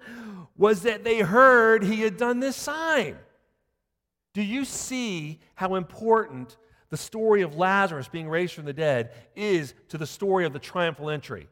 was 0.57 0.83
that 0.83 1.03
they 1.03 1.19
heard 1.19 1.83
he 1.83 2.01
had 2.01 2.17
done 2.17 2.39
this 2.39 2.55
sign. 2.55 3.17
Do 4.33 4.41
you 4.41 4.63
see 4.65 5.39
how 5.55 5.75
important 5.75 6.55
the 6.89 6.97
story 6.97 7.41
of 7.41 7.55
Lazarus 7.55 8.07
being 8.07 8.29
raised 8.29 8.53
from 8.53 8.65
the 8.65 8.73
dead 8.73 9.11
is 9.35 9.73
to 9.89 9.97
the 9.97 10.07
story 10.07 10.45
of 10.45 10.53
the 10.53 10.59
triumphal 10.59 11.09
entry? 11.09 11.49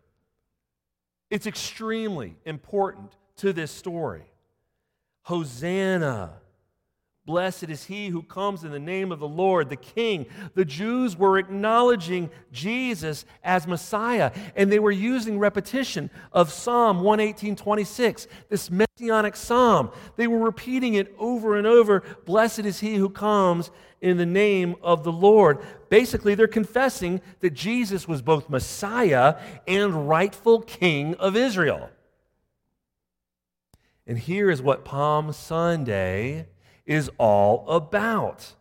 It's 1.30 1.48
extremely 1.48 2.38
important 2.46 3.16
to 3.38 3.52
this 3.52 3.72
story. 3.72 4.24
Hosanna 5.24 6.34
Blessed 7.26 7.70
is 7.70 7.86
he 7.86 8.10
who 8.10 8.22
comes 8.22 8.66
in 8.66 8.72
the 8.72 8.80
name 8.80 9.10
of 9.10 9.20
the 9.20 9.28
Lord, 9.28 9.70
the 9.70 9.78
King. 9.78 10.26
The 10.56 10.66
Jews 10.66 11.16
were 11.16 11.38
acknowledging 11.38 12.30
Jesus 12.52 13.24
as 13.46 13.66
Messiah, 13.66 14.34
and 14.58 14.70
they 14.70 14.80
were 14.80 14.92
using 14.92 15.40
repetition 15.40 16.10
of 16.34 16.52
Psalm 16.52 17.00
118 17.00 17.56
26, 17.56 18.28
this 18.50 18.70
messianic 18.70 19.38
psalm. 19.38 19.92
They 20.18 20.28
were 20.28 20.40
repeating 20.40 20.96
it 20.96 21.16
over 21.18 21.58
and 21.58 21.66
over 21.66 22.04
Blessed 22.26 22.60
is 22.60 22.82
he 22.82 22.96
who 22.96 23.10
comes 23.10 23.72
in 24.02 24.18
the 24.18 24.26
name 24.26 24.76
of 24.84 25.06
the 25.06 25.12
Lord. 25.12 25.60
Basically, 25.88 26.36
they're 26.36 26.46
confessing 26.46 27.22
that 27.40 27.54
Jesus 27.54 28.06
was 28.06 28.22
both 28.22 28.50
Messiah 28.50 29.38
and 29.66 30.10
rightful 30.10 30.60
King 30.60 31.16
of 31.16 31.38
Israel. 31.38 31.90
And 34.06 34.20
here 34.20 34.52
is 34.52 34.62
what 34.62 34.84
Palm 34.84 35.32
Sunday 35.32 36.48
is 36.86 37.10
all 37.18 37.68
about 37.70 38.54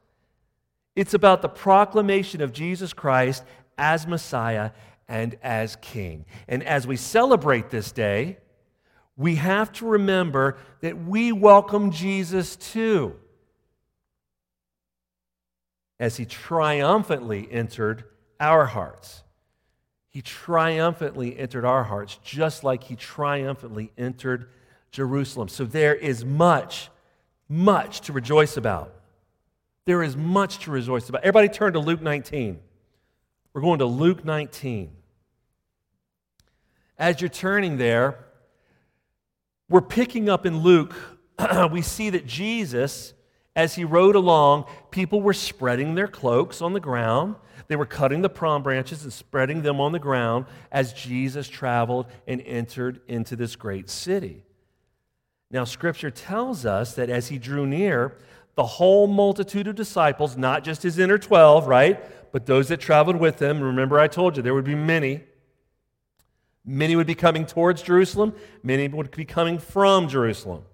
it's 0.95 1.15
about 1.15 1.43
the 1.43 1.49
proclamation 1.49 2.43
of 2.43 2.53
Jesus 2.53 2.93
Christ 2.93 3.45
as 3.79 4.07
Messiah 4.07 4.73
and 5.09 5.37
as 5.43 5.77
King. 5.77 6.27
And 6.49 6.63
as 6.63 6.87
we 6.87 6.97
celebrate 6.97 7.71
this 7.71 7.93
day, 7.93 8.39
we 9.17 9.37
have 9.37 9.73
to 9.75 9.87
remember 9.87 10.59
that 10.81 11.03
we 11.05 11.33
welcome 11.33 11.91
Jesus 11.91 12.57
too, 12.57 13.17
as 15.99 16.17
he 16.17 16.25
triumphantly 16.25 17.49
entered 17.51 18.05
our 18.41 18.67
hearts. 18.67 19.23
He 20.09 20.21
triumphantly 20.21 21.39
entered 21.39 21.65
our 21.65 21.85
hearts, 21.85 22.19
just 22.23 22.65
like 22.65 22.85
he 22.85 22.97
triumphantly 22.97 23.93
entered 23.97 24.51
Jerusalem. 24.91 25.49
So 25.49 25.65
there 25.65 25.95
is 25.95 26.23
much 26.23 26.91
much 27.49 28.03
to 28.03 28.13
rejoice 28.13 28.57
about. 28.57 28.95
There 29.85 30.03
is 30.03 30.17
much 30.17 30.61
to 30.61 30.71
rejoice 30.71 31.09
about. 31.09 31.23
Everybody 31.23 31.49
turn 31.49 31.73
to 31.73 31.81
Luke 31.81 32.01
19. 32.01 32.61
We're 33.53 33.61
going 33.61 33.81
to 33.81 33.87
Luke 33.87 34.25
19. 34.25 34.91
As 36.99 37.21
you're 37.21 37.29
turning 37.29 37.79
there, 37.79 38.17
we're 39.69 39.81
picking 39.81 40.29
up 40.29 40.47
in 40.47 40.59
Luke, 40.59 40.95
we 41.73 41.83
see 41.83 42.11
that 42.11 42.27
Jesus, 42.27 43.13
as 43.57 43.75
he 43.75 43.85
rode 43.85 44.15
along, 44.15 44.67
people 44.91 45.21
were 45.21 45.35
spreading 45.35 45.95
their 45.95 46.09
cloaks 46.09 46.63
on 46.63 46.75
the 46.75 46.81
ground. 46.81 47.35
They 47.69 47.77
were 47.77 47.87
cutting 47.87 48.23
the 48.23 48.29
palm 48.29 48.63
branches 48.63 49.03
and 49.03 49.13
spreading 49.13 49.63
them 49.63 49.81
on 49.81 49.93
the 49.93 49.99
ground 49.99 50.47
as 50.71 50.93
Jesus 50.93 51.49
traveled 51.49 52.07
and 52.27 52.41
entered 52.43 53.01
into 53.09 53.35
this 53.35 53.57
great 53.57 53.91
city. 53.91 54.45
Now, 55.53 55.65
Scripture 55.65 56.11
tells 56.11 56.65
us 56.65 56.95
that 56.95 57.11
as 57.11 57.29
he 57.29 57.39
drew 57.39 57.67
near, 57.67 58.17
the 58.55 58.65
whole 58.65 59.07
multitude 59.07 59.69
of 59.69 59.75
disciples, 59.75 60.37
not 60.37 60.65
just 60.65 60.83
his 60.83 60.99
inner 60.99 61.19
12, 61.19 61.69
right, 61.69 62.33
but 62.33 62.47
those 62.47 62.69
that 62.69 62.81
traveled 62.81 63.17
with 63.17 63.41
him, 63.41 63.61
remember 63.61 63.99
I 63.99 64.09
told 64.09 64.37
you 64.37 64.43
there 64.43 64.55
would 64.55 64.65
be 64.65 64.75
many. 64.75 65.23
Many 66.65 66.97
would 66.97 67.07
be 67.07 67.15
coming 67.15 67.45
towards 67.45 67.83
Jerusalem, 67.83 68.35
many 68.63 68.89
would 68.89 69.11
be 69.11 69.27
coming 69.27 69.59
from 69.59 70.09
Jerusalem. 70.09 70.65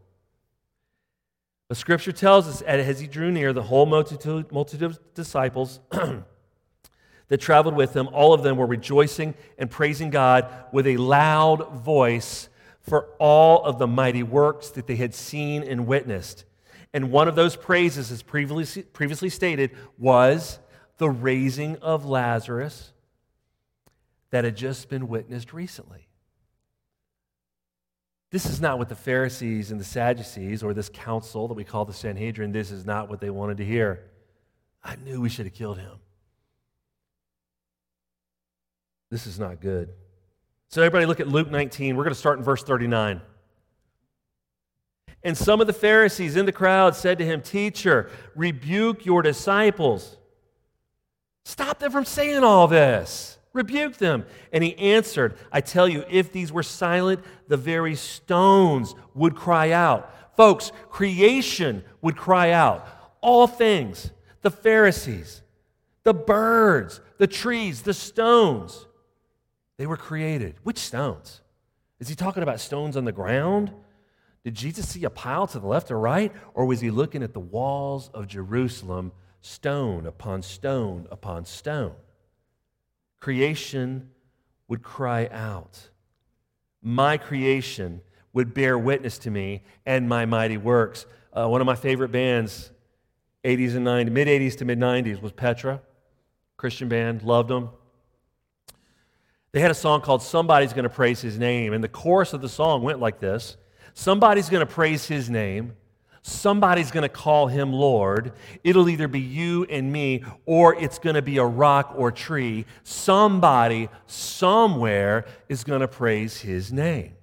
The 1.69 1.75
scripture 1.75 2.13
tells 2.13 2.47
us 2.49 2.63
as 2.63 3.01
he 3.01 3.07
drew 3.07 3.31
near, 3.31 3.53
the 3.53 3.63
whole 3.63 3.85
multitude, 3.85 4.51
multitude 4.53 4.83
of 4.83 5.15
disciples 5.15 5.81
that 7.29 7.39
traveled 7.39 7.75
with 7.75 7.95
him, 7.95 8.09
all 8.13 8.33
of 8.33 8.43
them 8.43 8.57
were 8.57 8.67
rejoicing 8.67 9.35
and 9.59 9.71
praising 9.71 10.11
God 10.11 10.49
with 10.73 10.87
a 10.87 10.97
loud 10.97 11.73
voice 11.73 12.48
for 12.89 13.09
all 13.19 13.65
of 13.65 13.79
the 13.79 13.87
mighty 13.87 14.23
works 14.23 14.71
that 14.71 14.87
they 14.87 14.97
had 14.97 15.15
seen 15.15 15.63
and 15.63 15.87
witnessed. 15.87 16.45
And 16.93 17.11
one 17.11 17.29
of 17.29 17.35
those 17.35 17.55
praises, 17.55 18.11
as 18.11 18.23
previously, 18.23 18.83
previously 18.83 19.29
stated, 19.29 19.77
was 19.99 20.59
the 20.97 21.11
raising 21.11 21.77
of 21.77 22.05
Lazarus 22.05 22.93
that 24.31 24.45
had 24.45 24.57
just 24.57 24.89
been 24.89 25.09
witnessed 25.09 25.53
recently. 25.53 26.09
This 28.31 28.45
is 28.47 28.61
not 28.61 28.79
what 28.79 28.89
the 28.89 28.95
Pharisees 28.95 29.71
and 29.71 29.81
the 29.81 29.85
Sadducees 29.85 30.63
or 30.63 30.75
this 30.75 30.91
council 30.91 31.49
that 31.49 31.55
we 31.55 31.65
call 31.65 31.85
the 31.85 31.95
Sanhedrin, 31.95 32.53
this 32.53 32.71
is 32.71 32.85
not 32.85 33.09
what 33.09 33.21
they 33.21 33.31
wanted 33.31 33.57
to 33.59 33.65
hear. 33.65 34.11
I 34.85 34.97
knew 34.97 35.21
we 35.21 35.31
should 35.31 35.47
have 35.47 35.55
killed 35.55 35.79
him. 35.79 35.99
This 39.11 39.27
is 39.27 39.39
not 39.39 39.61
good. 39.61 39.91
So, 40.71 40.83
everybody, 40.83 41.07
look 41.07 41.21
at 41.21 41.29
Luke 41.29 41.51
19. 41.51 41.97
We're 41.97 42.05
going 42.05 42.13
to 42.13 42.19
start 42.19 42.39
in 42.39 42.45
verse 42.45 42.63
39. 42.63 43.23
And 45.23 45.37
some 45.37 45.63
of 45.63 45.67
the 45.67 45.73
Pharisees 45.73 46.37
in 46.37 46.45
the 46.45 46.53
crowd 46.53 46.95
said 46.95 47.19
to 47.19 47.25
him, 47.25 47.41
Teacher, 47.41 48.11
rebuke 48.37 49.07
your 49.07 49.23
disciples. 49.23 50.19
Stop 51.47 51.79
them 51.79 51.91
from 51.91 52.05
saying 52.05 52.45
all 52.45 52.69
this. 52.69 53.39
Rebuke 53.55 53.97
them. 53.97 54.27
And 54.53 54.63
he 54.63 54.77
answered, 54.77 55.39
I 55.51 55.63
tell 55.63 55.89
you, 55.89 56.05
if 56.11 56.33
these 56.33 56.53
were 56.53 56.63
silent, 56.63 57.25
the 57.49 57.57
very 57.57 57.95
stones 57.95 58.95
would 59.15 59.35
cry 59.35 59.71
out. 59.71 60.37
Folks, 60.37 60.71
creation 60.91 61.83
would 62.03 62.17
cry 62.17 62.51
out. 62.51 62.87
All 63.23 63.47
things, 63.47 64.11
the 64.43 64.51
Pharisees, 64.51 65.41
the 66.05 66.13
birds, 66.13 67.01
the 67.17 67.27
trees, 67.27 67.83
the 67.83 67.95
stones 67.95 68.87
they 69.79 69.87
were 69.87 69.97
created. 69.97 70.57
Which 70.65 70.79
stones? 70.79 71.41
Is 72.01 72.09
he 72.09 72.15
talking 72.15 72.43
about 72.43 72.61
stones 72.61 72.97
on 72.97 73.05
the 73.05 73.13
ground? 73.13 73.73
Did 74.45 74.55
Jesus 74.55 74.89
see 74.89 75.05
a 75.05 75.11
pile 75.11 75.47
to 75.49 75.59
the 75.59 75.67
left 75.67 75.91
or 75.91 75.99
right? 75.99 76.33
Or 76.55 76.67
was 76.67 76.81
he 76.81 76.91
looking 76.91 77.23
at 77.23 77.33
the 77.33 77.41
walls 77.41 78.11
of 78.13 78.27
Jerusalem, 78.27 79.13
stone 79.41 80.07
upon 80.07 80.43
stone 80.43 81.07
upon 81.11 81.45
stone? 81.45 81.95
Creation 83.21 84.11
would 84.69 84.83
cry 84.83 85.29
out. 85.33 85.89
My 86.83 87.17
creation 87.17 88.01
would 88.33 88.55
bear 88.55 88.79
witness 88.79 89.19
to 89.19 89.31
me 89.31 89.63
and 89.87 90.09
my 90.09 90.27
mighty 90.27 90.57
works. 90.57 91.07
Uh, 91.33 91.49
one 91.49 91.61
of 91.61 91.67
my 91.67 91.75
favorite 91.75 92.13
bands, 92.13 92.71
80s 93.45 93.77
and 93.77 93.87
90s, 93.87 94.11
mid 94.11 94.29
80s 94.29 94.57
to 94.59 94.65
mid 94.65 94.79
90s, 94.79 95.21
was 95.21 95.33
Petra. 95.33 95.81
Christian 96.57 96.89
band, 96.89 97.23
loved 97.23 97.49
them. 97.49 97.71
They 99.53 99.61
had 99.61 99.71
a 99.71 99.75
song 99.75 100.01
called 100.01 100.23
Somebody's 100.23 100.73
Gonna 100.73 100.89
Praise 100.89 101.21
His 101.21 101.39
Name, 101.39 101.73
and 101.73 101.83
the 101.83 101.89
chorus 101.89 102.33
of 102.33 102.43
the 102.43 102.49
song 102.49 102.83
went 102.83 103.01
like 103.01 103.21
this 103.21 103.57
Somebody's 103.95 104.49
gonna 104.49 104.67
praise 104.67 105.07
His 105.07 105.29
name. 105.31 105.75
Somebody's 106.29 106.91
going 106.91 107.03
to 107.03 107.09
call 107.09 107.47
him 107.47 107.73
Lord. 107.73 108.33
It'll 108.63 108.89
either 108.89 109.09
be 109.09 109.21
you 109.21 109.65
and 109.65 109.91
me, 109.91 110.25
or 110.45 110.75
it's 110.75 110.99
going 110.99 111.15
to 111.15 111.23
be 111.23 111.39
a 111.39 111.45
rock 111.45 111.95
or 111.97 112.13
tree. 112.13 112.67
Somebody, 112.83 113.89
somewhere, 114.07 115.25
is 115.49 115.65
going 115.65 115.81
to 115.81 115.89
praise 115.89 116.39
his 116.39 116.73
name. 116.73 117.15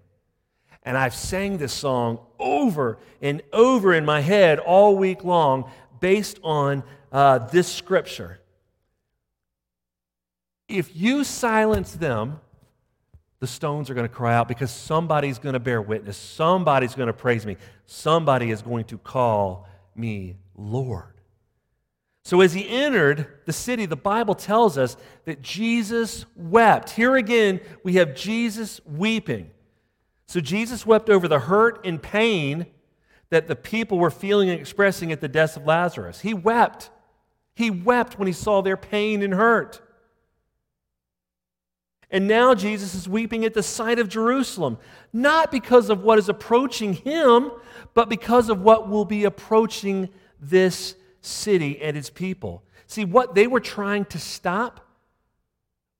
And 0.84 0.98
I've 0.98 1.16
sang 1.16 1.58
this 1.58 1.74
song 1.74 2.20
over 2.40 2.98
and 3.22 3.42
over 3.54 3.94
in 3.94 4.06
my 4.06 4.22
head 4.22 4.60
all 4.60 4.96
week 4.96 5.24
long 5.24 5.70
based 6.00 6.40
on 6.44 6.84
uh, 7.12 7.40
this 7.40 7.72
scripture. 7.72 8.40
If 10.68 10.96
you 10.96 11.24
silence 11.24 11.92
them, 11.92 12.40
the 13.40 13.48
stones 13.48 13.90
are 13.90 13.94
going 13.94 14.08
to 14.08 14.14
cry 14.14 14.34
out 14.34 14.48
because 14.48 14.72
somebody's 14.72 15.38
going 15.38 15.54
to 15.54 15.60
bear 15.60 15.82
witness. 15.82 16.18
Somebody's 16.18 16.96
going 16.96 17.08
to 17.08 17.14
praise 17.14 17.46
me. 17.46 17.58
Somebody 17.86 18.50
is 18.50 18.62
going 18.62 18.86
to 18.86 18.98
call 18.98 19.68
me 19.96 20.38
Lord. 20.56 21.14
So, 22.24 22.42
as 22.42 22.54
he 22.54 22.68
entered 22.68 23.28
the 23.46 23.54
city, 23.54 23.86
the 23.86 23.96
Bible 23.96 24.34
tells 24.34 24.80
us 24.80 24.98
that 25.26 25.44
Jesus 25.44 26.26
wept. 26.36 26.90
Here 26.90 27.16
again, 27.16 27.60
we 27.84 27.94
have 27.94 28.16
Jesus 28.16 28.82
weeping. 28.84 29.52
So, 30.26 30.40
Jesus 30.40 30.88
wept 30.88 31.12
over 31.12 31.28
the 31.28 31.38
hurt 31.38 31.86
and 31.86 32.02
pain 32.02 32.66
that 33.30 33.48
the 33.48 33.56
people 33.56 34.00
were 34.00 34.10
feeling 34.10 34.50
and 34.50 34.60
expressing 34.60 35.12
at 35.12 35.22
the 35.22 35.28
death 35.28 35.56
of 35.56 35.68
Lazarus. 35.68 36.22
He 36.22 36.34
wept. 36.34 36.90
He 37.54 37.70
wept 37.70 38.18
when 38.18 38.26
he 38.26 38.34
saw 38.34 38.62
their 38.62 38.78
pain 38.78 39.22
and 39.22 39.36
hurt. 39.36 39.85
And 42.12 42.28
now 42.28 42.54
Jesus 42.54 42.94
is 42.94 43.10
weeping 43.10 43.46
at 43.46 43.54
the 43.54 43.64
sight 43.64 44.00
of 44.00 44.08
Jerusalem, 44.08 44.78
not 45.12 45.52
because 45.52 45.90
of 45.90 46.04
what 46.04 46.20
is 46.20 46.30
approaching 46.30 46.94
him, 46.94 47.52
but 47.94 48.10
because 48.10 48.50
of 48.50 48.62
what 48.62 48.90
will 48.90 49.06
be 49.06 49.24
approaching 49.24 50.10
this 50.40 50.96
city 51.22 51.82
and 51.82 51.98
its 51.98 52.10
people. 52.10 52.64
See, 52.88 53.06
what 53.06 53.34
they 53.34 53.48
were 53.48 53.60
trying 53.60 54.06
to 54.06 54.20
stop, 54.20 54.82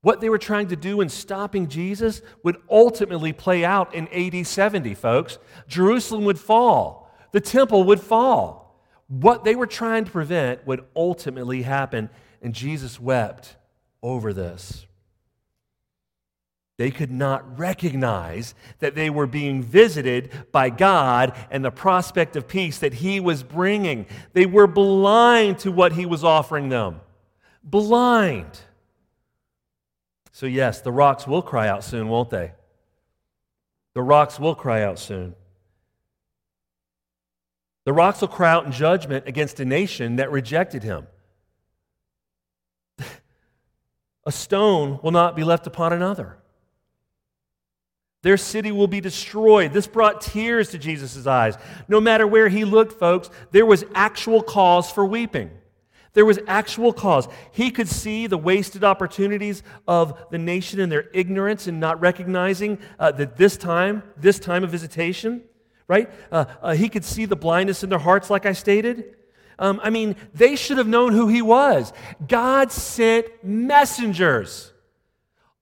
what 0.02 0.20
they 0.20 0.28
were 0.28 0.38
trying 0.38 0.68
to 0.68 0.76
do 0.76 1.00
in 1.00 1.08
stopping 1.08 1.68
Jesus, 1.68 2.22
would 2.44 2.58
ultimately 2.70 3.32
play 3.32 3.64
out 3.64 3.92
in 3.94 4.06
AD 4.08 4.46
70, 4.46 4.94
folks. 4.94 5.38
Jerusalem 5.66 6.24
would 6.24 6.38
fall, 6.38 7.12
the 7.32 7.40
temple 7.40 7.84
would 7.84 8.00
fall. 8.00 8.80
What 9.08 9.44
they 9.44 9.54
were 9.54 9.66
trying 9.66 10.04
to 10.04 10.10
prevent 10.10 10.66
would 10.66 10.84
ultimately 10.94 11.62
happen, 11.62 12.10
and 12.42 12.54
Jesus 12.54 13.00
wept 13.00 13.56
over 14.02 14.32
this. 14.32 14.86
They 16.78 16.90
could 16.90 17.10
not 17.10 17.58
recognize 17.58 18.54
that 18.80 18.94
they 18.94 19.08
were 19.08 19.26
being 19.26 19.62
visited 19.62 20.30
by 20.52 20.68
God 20.68 21.34
and 21.50 21.64
the 21.64 21.70
prospect 21.70 22.36
of 22.36 22.46
peace 22.46 22.78
that 22.80 22.94
He 22.94 23.18
was 23.18 23.42
bringing. 23.42 24.06
They 24.34 24.44
were 24.44 24.66
blind 24.66 25.58
to 25.60 25.72
what 25.72 25.92
He 25.92 26.04
was 26.04 26.22
offering 26.22 26.68
them. 26.68 27.00
Blind. 27.64 28.60
So, 30.32 30.44
yes, 30.44 30.82
the 30.82 30.92
rocks 30.92 31.26
will 31.26 31.40
cry 31.40 31.66
out 31.66 31.82
soon, 31.82 32.08
won't 32.08 32.28
they? 32.28 32.52
The 33.94 34.02
rocks 34.02 34.38
will 34.38 34.54
cry 34.54 34.82
out 34.82 34.98
soon. 34.98 35.34
The 37.86 37.94
rocks 37.94 38.20
will 38.20 38.28
cry 38.28 38.50
out 38.50 38.66
in 38.66 38.72
judgment 38.72 39.26
against 39.26 39.60
a 39.60 39.64
nation 39.64 40.16
that 40.16 40.30
rejected 40.30 40.82
him. 40.82 41.06
A 44.26 44.32
stone 44.32 44.98
will 45.02 45.12
not 45.12 45.34
be 45.36 45.44
left 45.44 45.66
upon 45.66 45.94
another. 45.94 46.36
Their 48.22 48.36
city 48.36 48.72
will 48.72 48.88
be 48.88 49.00
destroyed. 49.00 49.72
This 49.72 49.86
brought 49.86 50.20
tears 50.20 50.70
to 50.70 50.78
Jesus' 50.78 51.26
eyes. 51.26 51.56
No 51.86 52.00
matter 52.00 52.26
where 52.26 52.48
he 52.48 52.64
looked, 52.64 52.92
folks, 52.92 53.30
there 53.52 53.66
was 53.66 53.84
actual 53.94 54.42
cause 54.42 54.90
for 54.90 55.06
weeping. 55.06 55.50
There 56.16 56.24
was 56.24 56.38
actual 56.46 56.94
cause. 56.94 57.28
He 57.52 57.70
could 57.70 57.88
see 57.88 58.26
the 58.26 58.38
wasted 58.38 58.82
opportunities 58.82 59.62
of 59.86 60.18
the 60.30 60.38
nation 60.38 60.80
and 60.80 60.90
their 60.90 61.10
ignorance 61.12 61.66
and 61.66 61.78
not 61.78 62.00
recognizing 62.00 62.78
uh, 62.98 63.12
that 63.12 63.36
this 63.36 63.58
time, 63.58 64.02
this 64.16 64.38
time 64.38 64.64
of 64.64 64.70
visitation, 64.70 65.42
right? 65.88 66.10
Uh, 66.32 66.46
uh, 66.62 66.74
he 66.74 66.88
could 66.88 67.04
see 67.04 67.26
the 67.26 67.36
blindness 67.36 67.84
in 67.84 67.90
their 67.90 67.98
hearts, 67.98 68.30
like 68.30 68.46
I 68.46 68.52
stated. 68.52 69.14
Um, 69.58 69.78
I 69.82 69.90
mean, 69.90 70.16
they 70.32 70.56
should 70.56 70.78
have 70.78 70.88
known 70.88 71.12
who 71.12 71.28
he 71.28 71.42
was. 71.42 71.92
God 72.26 72.72
sent 72.72 73.26
messengers. 73.44 74.72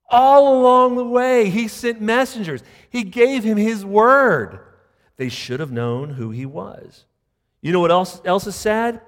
All 0.09 0.61
along 0.61 0.97
the 0.97 1.05
way, 1.05 1.49
he 1.49 1.69
sent 1.69 2.01
messengers. 2.01 2.62
He 2.90 3.03
gave 3.03 3.43
him 3.43 3.57
his 3.57 3.85
word. 3.85 4.61
They 5.17 5.29
should 5.29 5.61
have 5.61 5.73
known 5.73 6.11
who 6.11 6.31
he 6.31 6.47
was. 6.47 7.05
You 7.61 7.73
know 7.73 7.81
what 7.81 7.90
else, 7.90 8.21
else 8.25 8.47
is 8.47 8.55
sad? 8.55 9.01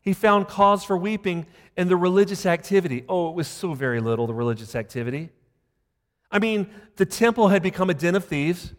He 0.00 0.12
found 0.14 0.48
cause 0.48 0.82
for 0.84 0.96
weeping 0.96 1.46
in 1.76 1.88
the 1.88 1.96
religious 1.96 2.46
activity. 2.46 3.04
Oh, 3.08 3.28
it 3.28 3.34
was 3.34 3.48
so 3.48 3.74
very 3.74 4.00
little, 4.00 4.26
the 4.26 4.34
religious 4.34 4.74
activity. 4.74 5.30
I 6.30 6.38
mean, 6.38 6.70
the 6.96 7.06
temple 7.06 7.48
had 7.48 7.62
become 7.62 7.90
a 7.90 7.94
den 7.94 8.14
of 8.14 8.24
thieves, 8.24 8.72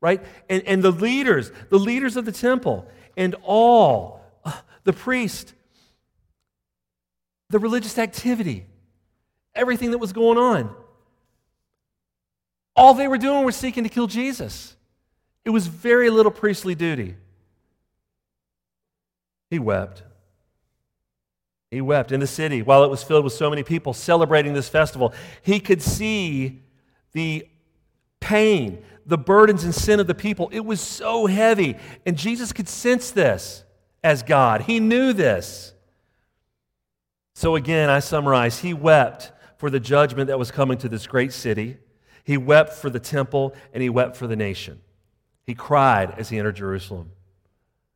right? 0.00 0.22
And, 0.48 0.62
and 0.66 0.82
the 0.82 0.92
leaders, 0.92 1.50
the 1.70 1.78
leaders 1.78 2.16
of 2.16 2.24
the 2.24 2.32
temple, 2.32 2.86
and 3.16 3.34
all, 3.42 4.20
uh, 4.44 4.52
the 4.84 4.92
priest, 4.92 5.54
the 7.50 7.58
religious 7.58 7.98
activity, 7.98 8.66
everything 9.54 9.90
that 9.90 9.98
was 9.98 10.12
going 10.12 10.38
on. 10.38 10.74
All 12.82 12.94
they 12.94 13.06
were 13.06 13.16
doing 13.16 13.44
was 13.44 13.54
seeking 13.54 13.84
to 13.84 13.88
kill 13.88 14.08
Jesus. 14.08 14.74
It 15.44 15.50
was 15.50 15.68
very 15.68 16.10
little 16.10 16.32
priestly 16.32 16.74
duty. 16.74 17.14
He 19.50 19.60
wept. 19.60 20.02
He 21.70 21.80
wept 21.80 22.10
in 22.10 22.18
the 22.18 22.26
city 22.26 22.60
while 22.60 22.82
it 22.82 22.90
was 22.90 23.04
filled 23.04 23.22
with 23.22 23.34
so 23.34 23.48
many 23.48 23.62
people 23.62 23.94
celebrating 23.94 24.52
this 24.52 24.68
festival. 24.68 25.14
He 25.42 25.60
could 25.60 25.80
see 25.80 26.60
the 27.12 27.46
pain, 28.18 28.82
the 29.06 29.16
burdens 29.16 29.62
and 29.62 29.72
sin 29.72 30.00
of 30.00 30.08
the 30.08 30.14
people. 30.14 30.48
It 30.52 30.64
was 30.64 30.80
so 30.80 31.26
heavy. 31.26 31.76
And 32.04 32.18
Jesus 32.18 32.52
could 32.52 32.68
sense 32.68 33.12
this 33.12 33.62
as 34.02 34.24
God. 34.24 34.62
He 34.62 34.80
knew 34.80 35.12
this. 35.12 35.72
So 37.36 37.54
again, 37.54 37.88
I 37.88 38.00
summarize 38.00 38.58
He 38.58 38.74
wept 38.74 39.30
for 39.56 39.70
the 39.70 39.78
judgment 39.78 40.26
that 40.26 40.38
was 40.40 40.50
coming 40.50 40.78
to 40.78 40.88
this 40.88 41.06
great 41.06 41.32
city. 41.32 41.78
He 42.24 42.36
wept 42.36 42.72
for 42.74 42.90
the 42.90 43.00
temple 43.00 43.54
and 43.72 43.82
he 43.82 43.88
wept 43.88 44.16
for 44.16 44.26
the 44.26 44.36
nation. 44.36 44.80
He 45.44 45.54
cried 45.54 46.14
as 46.18 46.28
he 46.28 46.38
entered 46.38 46.56
Jerusalem. 46.56 47.10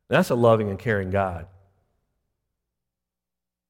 That's 0.09 0.29
a 0.29 0.35
loving 0.35 0.69
and 0.69 0.79
caring 0.79 1.09
God. 1.09 1.47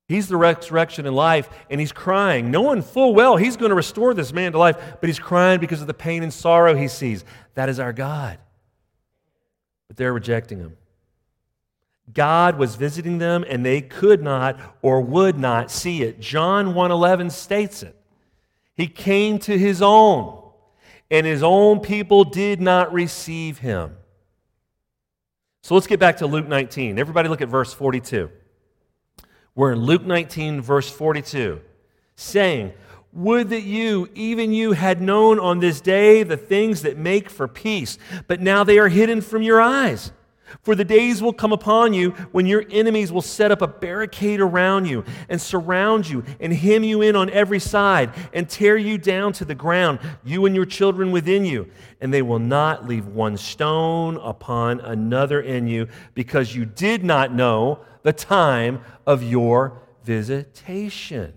He's 0.08 0.30
the 0.30 0.38
resurrection 0.38 1.06
and 1.06 1.16
life, 1.16 1.50
and 1.70 1.82
he's 1.82 1.92
crying, 1.92 2.50
knowing 2.50 2.82
full 2.82 3.14
well 3.14 3.36
he's 3.36 3.58
going 3.58 3.70
to 3.70 3.76
restore 3.76 4.14
this 4.14 4.32
man 4.32 4.54
to 4.54 4.58
life, 4.58 4.78
but 5.02 5.10
he's 5.10 5.20
crying 5.20 5.60
because 5.60 5.82
of 5.82 5.88
the 5.88 5.94
pain 5.94 6.24
and 6.24 6.32
sorrow 6.32 6.76
he 6.76 6.88
sees. 6.88 7.26
That 7.56 7.68
is 7.68 7.80
our 7.80 7.92
God. 7.92 8.40
But 9.90 9.98
they're 9.98 10.14
rejecting 10.14 10.60
him. 10.60 10.78
God 12.14 12.58
was 12.58 12.76
visiting 12.76 13.18
them, 13.18 13.44
and 13.50 13.66
they 13.66 13.82
could 13.82 14.24
not 14.24 14.58
or 14.82 15.02
would 15.02 15.38
not 15.38 15.70
see 15.70 16.04
it. 16.04 16.22
John 16.22 16.74
1:11 16.74 17.30
states 17.30 17.84
it. 17.84 17.96
He 18.76 18.88
came 18.88 19.40
to 19.40 19.58
his 19.58 19.82
own, 19.82 20.47
and 21.10 21.26
his 21.26 21.44
own 21.44 21.80
people 21.80 22.24
did 22.24 22.62
not 22.62 22.92
receive 22.92 23.60
him. 23.60 23.96
So 25.64 25.74
let's 25.74 25.88
get 25.88 26.00
back 26.00 26.18
to 26.18 26.28
Luke 26.28 26.48
19. 26.48 26.98
Everybody 27.00 27.30
look 27.30 27.42
at 27.42 27.50
verse 27.50 27.74
42. 27.74 28.30
We're 29.56 29.74
in 29.74 29.80
Luke 29.80 30.06
19, 30.06 30.62
verse 30.62 30.90
42, 30.90 31.60
saying, 32.16 32.74
Would 33.12 33.50
that 33.50 33.64
you, 33.64 34.10
even 34.14 34.54
you, 34.54 34.74
had 34.74 35.02
known 35.02 35.40
on 35.40 35.60
this 35.60 35.82
day 35.82 36.24
the 36.24 36.38
things 36.38 36.84
that 36.84 36.98
make 36.98 37.30
for 37.30 37.48
peace, 37.48 37.98
but 38.28 38.40
now 38.40 38.64
they 38.64 38.78
are 38.78 38.88
hidden 38.88 39.20
from 39.20 39.42
your 39.42 39.60
eyes. 39.60 40.12
For 40.62 40.76
the 40.76 40.86
days 40.86 41.22
will 41.22 41.34
come 41.34 41.52
upon 41.52 41.94
you 41.94 42.12
when 42.32 42.46
your 42.46 42.64
enemies 42.70 43.12
will 43.12 43.22
set 43.22 43.52
up 43.52 43.62
a 43.62 43.68
barricade 43.68 44.40
around 44.40 44.86
you 44.86 45.04
and 45.30 45.42
surround 45.42 46.10
you 46.10 46.24
and 46.40 46.54
hem 46.54 46.84
you 46.84 47.02
in 47.02 47.16
on 47.16 47.30
every 47.30 47.60
side 47.60 48.12
and 48.34 48.50
tear 48.50 48.78
you 48.78 48.98
down 48.98 49.34
to 49.34 49.46
the 49.46 49.56
ground, 49.56 50.00
you 50.24 50.46
and 50.46 50.56
your 50.56 50.66
children 50.66 51.12
within 51.12 51.46
you. 51.46 51.70
And 52.00 52.14
they 52.14 52.22
will 52.22 52.40
not 52.40 52.88
leave 52.88 53.08
one 53.08 53.38
stone 53.38 54.18
upon 54.18 54.80
another 54.80 55.42
in 55.42 55.68
you 55.68 55.88
because 56.14 56.56
you 56.56 56.66
did 56.66 57.04
not 57.04 57.34
know 57.34 57.80
the 58.04 58.14
time 58.14 58.82
of 59.06 59.24
your 59.24 59.82
visitation. 60.04 61.34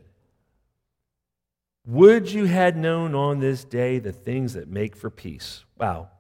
Would 1.87 2.31
you 2.31 2.45
had 2.45 2.77
known 2.77 3.15
on 3.15 3.41
this 3.41 3.65
day 3.65 3.99
the 3.99 4.13
things 4.13 4.53
that 4.53 4.69
make 4.69 4.95
for 4.95 5.11
peace? 5.11 5.65
Wow. 5.77 6.11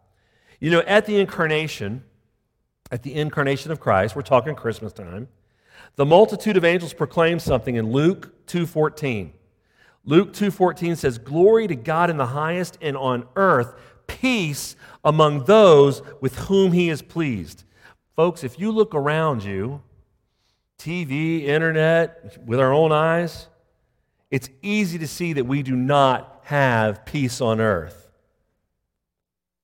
You 0.58 0.70
know, 0.70 0.80
at 0.80 1.06
the 1.06 1.20
incarnation, 1.20 2.02
at 2.90 3.02
the 3.02 3.14
incarnation 3.14 3.70
of 3.70 3.80
Christ, 3.80 4.16
we're 4.16 4.22
talking 4.22 4.54
Christmas 4.54 4.92
time, 4.92 5.28
the 5.96 6.06
multitude 6.06 6.56
of 6.56 6.64
angels 6.64 6.92
proclaimed 6.92 7.42
something 7.42 7.76
in 7.76 7.92
Luke 7.92 8.46
2:14. 8.46 9.32
Luke 10.04 10.32
2:14 10.32 10.96
says, 10.96 11.18
"Glory 11.18 11.66
to 11.66 11.76
God 11.76 12.10
in 12.10 12.16
the 12.16 12.26
highest 12.26 12.78
and 12.80 12.96
on 12.96 13.26
earth 13.36 13.74
peace 14.06 14.76
among 15.04 15.44
those 15.44 16.02
with 16.20 16.36
whom 16.40 16.72
he 16.72 16.88
is 16.88 17.02
pleased." 17.02 17.64
Folks, 18.16 18.42
if 18.42 18.58
you 18.58 18.72
look 18.72 18.94
around 18.94 19.44
you, 19.44 19.82
TV, 20.78 21.46
internet, 21.46 22.38
with 22.46 22.58
our 22.58 22.72
own 22.72 22.92
eyes, 22.92 23.48
it's 24.30 24.48
easy 24.62 24.98
to 24.98 25.06
see 25.06 25.32
that 25.34 25.44
we 25.44 25.62
do 25.62 25.76
not 25.76 26.40
have 26.44 27.04
peace 27.04 27.40
on 27.40 27.60
earth. 27.60 28.10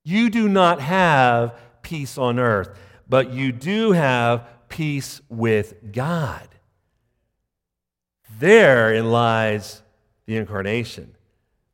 You 0.04 0.30
do 0.30 0.48
not 0.48 0.80
have 0.80 1.58
peace 1.82 2.18
on 2.18 2.38
earth 2.38 2.78
but 3.08 3.32
you 3.32 3.52
do 3.52 3.92
have 3.92 4.46
peace 4.68 5.20
with 5.28 5.92
God. 5.92 6.48
Therein 8.38 9.10
lies 9.10 9.82
the 10.26 10.36
incarnation, 10.36 11.14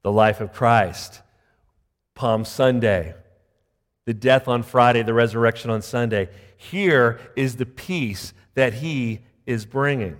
the 0.02 0.12
life 0.12 0.40
of 0.40 0.52
Christ. 0.52 1.22
Palm 2.14 2.44
Sunday, 2.44 3.14
the 4.04 4.14
death 4.14 4.46
on 4.46 4.62
Friday, 4.62 5.02
the 5.02 5.14
resurrection 5.14 5.70
on 5.70 5.82
Sunday. 5.82 6.28
Here 6.56 7.18
is 7.36 7.56
the 7.56 7.66
peace 7.66 8.34
that 8.54 8.74
he 8.74 9.20
is 9.46 9.64
bringing. 9.64 10.18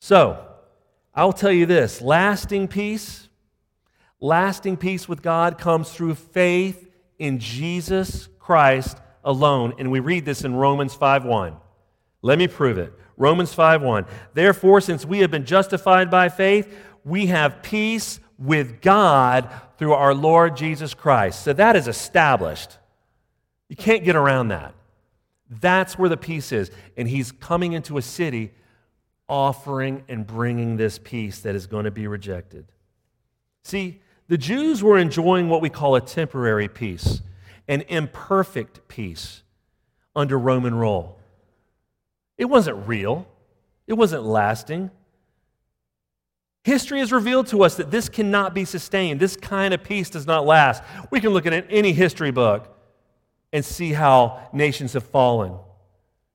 So, 0.00 0.46
I'll 1.14 1.32
tell 1.32 1.50
you 1.50 1.66
this 1.66 2.00
lasting 2.00 2.68
peace, 2.68 3.28
lasting 4.20 4.76
peace 4.76 5.08
with 5.08 5.22
God 5.22 5.58
comes 5.58 5.90
through 5.90 6.14
faith 6.14 6.88
in 7.18 7.38
Jesus 7.38 8.28
Christ 8.38 8.96
alone. 9.24 9.74
And 9.78 9.90
we 9.90 10.00
read 10.00 10.24
this 10.24 10.44
in 10.44 10.54
Romans 10.54 10.94
5:1. 10.94 11.56
Let 12.22 12.38
me 12.38 12.48
prove 12.48 12.78
it. 12.78 12.92
Romans 13.16 13.54
5:1. 13.54 14.06
Therefore, 14.34 14.80
since 14.80 15.04
we 15.04 15.20
have 15.20 15.30
been 15.30 15.44
justified 15.44 16.10
by 16.10 16.28
faith, 16.28 16.74
we 17.04 17.26
have 17.26 17.62
peace 17.62 18.20
with 18.38 18.80
God 18.80 19.48
through 19.78 19.92
our 19.92 20.14
Lord 20.14 20.56
Jesus 20.56 20.94
Christ. 20.94 21.42
So 21.42 21.52
that 21.52 21.76
is 21.76 21.88
established. 21.88 22.78
You 23.68 23.76
can't 23.76 24.04
get 24.04 24.16
around 24.16 24.48
that. 24.48 24.74
That's 25.48 25.98
where 25.98 26.08
the 26.08 26.16
peace 26.16 26.52
is. 26.52 26.70
And 26.96 27.08
he's 27.08 27.32
coming 27.32 27.72
into 27.72 27.98
a 27.98 28.02
city 28.02 28.52
offering 29.28 30.02
and 30.08 30.26
bringing 30.26 30.76
this 30.76 30.98
peace 30.98 31.40
that 31.40 31.54
is 31.54 31.66
going 31.66 31.84
to 31.84 31.90
be 31.90 32.06
rejected. 32.06 32.66
See, 33.64 34.00
the 34.28 34.38
Jews 34.38 34.82
were 34.82 34.98
enjoying 34.98 35.48
what 35.48 35.60
we 35.60 35.70
call 35.70 35.94
a 35.94 36.00
temporary 36.00 36.68
peace 36.68 37.20
an 37.70 37.82
imperfect 37.82 38.88
peace 38.88 39.44
under 40.16 40.36
Roman 40.36 40.74
rule. 40.74 41.20
It 42.36 42.46
wasn't 42.46 42.88
real, 42.88 43.28
it 43.86 43.92
wasn't 43.92 44.24
lasting. 44.24 44.90
History 46.64 46.98
has 46.98 47.12
revealed 47.12 47.46
to 47.46 47.62
us 47.62 47.76
that 47.76 47.92
this 47.92 48.08
cannot 48.08 48.54
be 48.54 48.64
sustained. 48.64 49.20
This 49.20 49.36
kind 49.36 49.72
of 49.72 49.84
peace 49.84 50.10
does 50.10 50.26
not 50.26 50.44
last. 50.44 50.82
We 51.10 51.20
can 51.20 51.30
look 51.30 51.46
at 51.46 51.66
any 51.70 51.92
history 51.92 52.32
book 52.32 52.76
and 53.52 53.64
see 53.64 53.92
how 53.92 54.48
nations 54.52 54.92
have 54.94 55.04
fallen. 55.04 55.54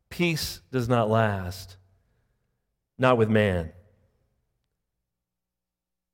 Peace 0.09 0.61
does 0.71 0.87
not 0.87 1.09
last, 1.09 1.75
not 2.97 3.17
with 3.17 3.29
man. 3.29 3.73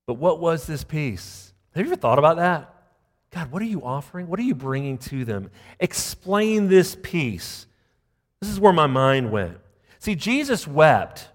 But 0.07 0.15
what 0.15 0.39
was 0.39 0.65
this 0.65 0.83
peace? 0.83 1.53
Have 1.75 1.85
you 1.85 1.91
ever 1.91 2.01
thought 2.01 2.19
about 2.19 2.37
that? 2.37 2.80
God, 3.33 3.51
what 3.51 3.61
are 3.61 3.65
you 3.65 3.81
offering? 3.83 4.27
What 4.27 4.39
are 4.39 4.43
you 4.43 4.55
bringing 4.55 4.97
to 4.99 5.23
them? 5.23 5.49
Explain 5.79 6.67
this 6.67 6.97
peace. 7.01 7.65
This 8.41 8.49
is 8.49 8.59
where 8.59 8.73
my 8.73 8.87
mind 8.87 9.31
went. 9.31 9.57
See, 9.99 10.15
Jesus 10.15 10.67
wept 10.67 11.29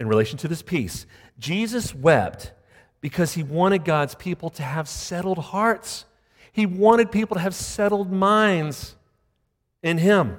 in 0.00 0.08
relation 0.08 0.38
to 0.38 0.48
this 0.48 0.62
peace. 0.62 1.06
Jesus 1.38 1.94
wept 1.94 2.52
because 3.00 3.34
he 3.34 3.42
wanted 3.42 3.84
God's 3.84 4.14
people 4.14 4.50
to 4.50 4.62
have 4.62 4.88
settled 4.88 5.38
hearts. 5.38 6.06
He 6.52 6.64
wanted 6.64 7.12
people 7.12 7.34
to 7.34 7.40
have 7.40 7.54
settled 7.54 8.10
minds 8.10 8.96
in 9.82 9.98
him. 9.98 10.38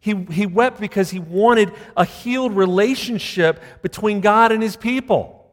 He, 0.00 0.14
he 0.30 0.46
wept 0.46 0.80
because 0.80 1.10
he 1.10 1.18
wanted 1.18 1.72
a 1.96 2.04
healed 2.04 2.54
relationship 2.54 3.62
between 3.82 4.20
God 4.20 4.52
and 4.52 4.62
his 4.62 4.76
people. 4.76 5.50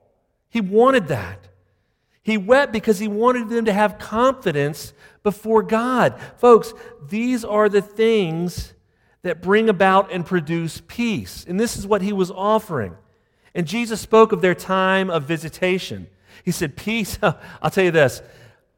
He 0.49 0.61
wanted 0.61 1.07
that. 1.07 1.47
He 2.23 2.37
wept 2.37 2.71
because 2.71 2.99
he 2.99 3.07
wanted 3.07 3.49
them 3.49 3.65
to 3.65 3.73
have 3.73 3.97
confidence 3.97 4.93
before 5.23 5.63
God. 5.63 6.19
Folks, 6.37 6.73
these 7.09 7.43
are 7.43 7.67
the 7.67 7.81
things 7.81 8.73
that 9.23 9.41
bring 9.41 9.69
about 9.69 10.11
and 10.11 10.25
produce 10.25 10.81
peace. 10.87 11.45
And 11.47 11.59
this 11.59 11.77
is 11.77 11.85
what 11.85 12.01
he 12.01 12.13
was 12.13 12.31
offering. 12.31 12.95
And 13.53 13.67
Jesus 13.67 14.01
spoke 14.01 14.31
of 14.31 14.41
their 14.41 14.55
time 14.55 15.09
of 15.09 15.23
visitation. 15.23 16.07
He 16.43 16.51
said, 16.51 16.75
Peace, 16.75 17.17
I'll 17.61 17.71
tell 17.71 17.83
you 17.83 17.91
this, 17.91 18.21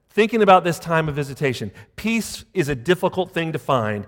thinking 0.10 0.42
about 0.42 0.64
this 0.64 0.80
time 0.80 1.08
of 1.10 1.16
visitation, 1.16 1.72
peace 1.96 2.46
is 2.54 2.70
a 2.70 2.76
difficult 2.76 3.32
thing 3.32 3.54
to 3.54 3.60
find 3.60 4.08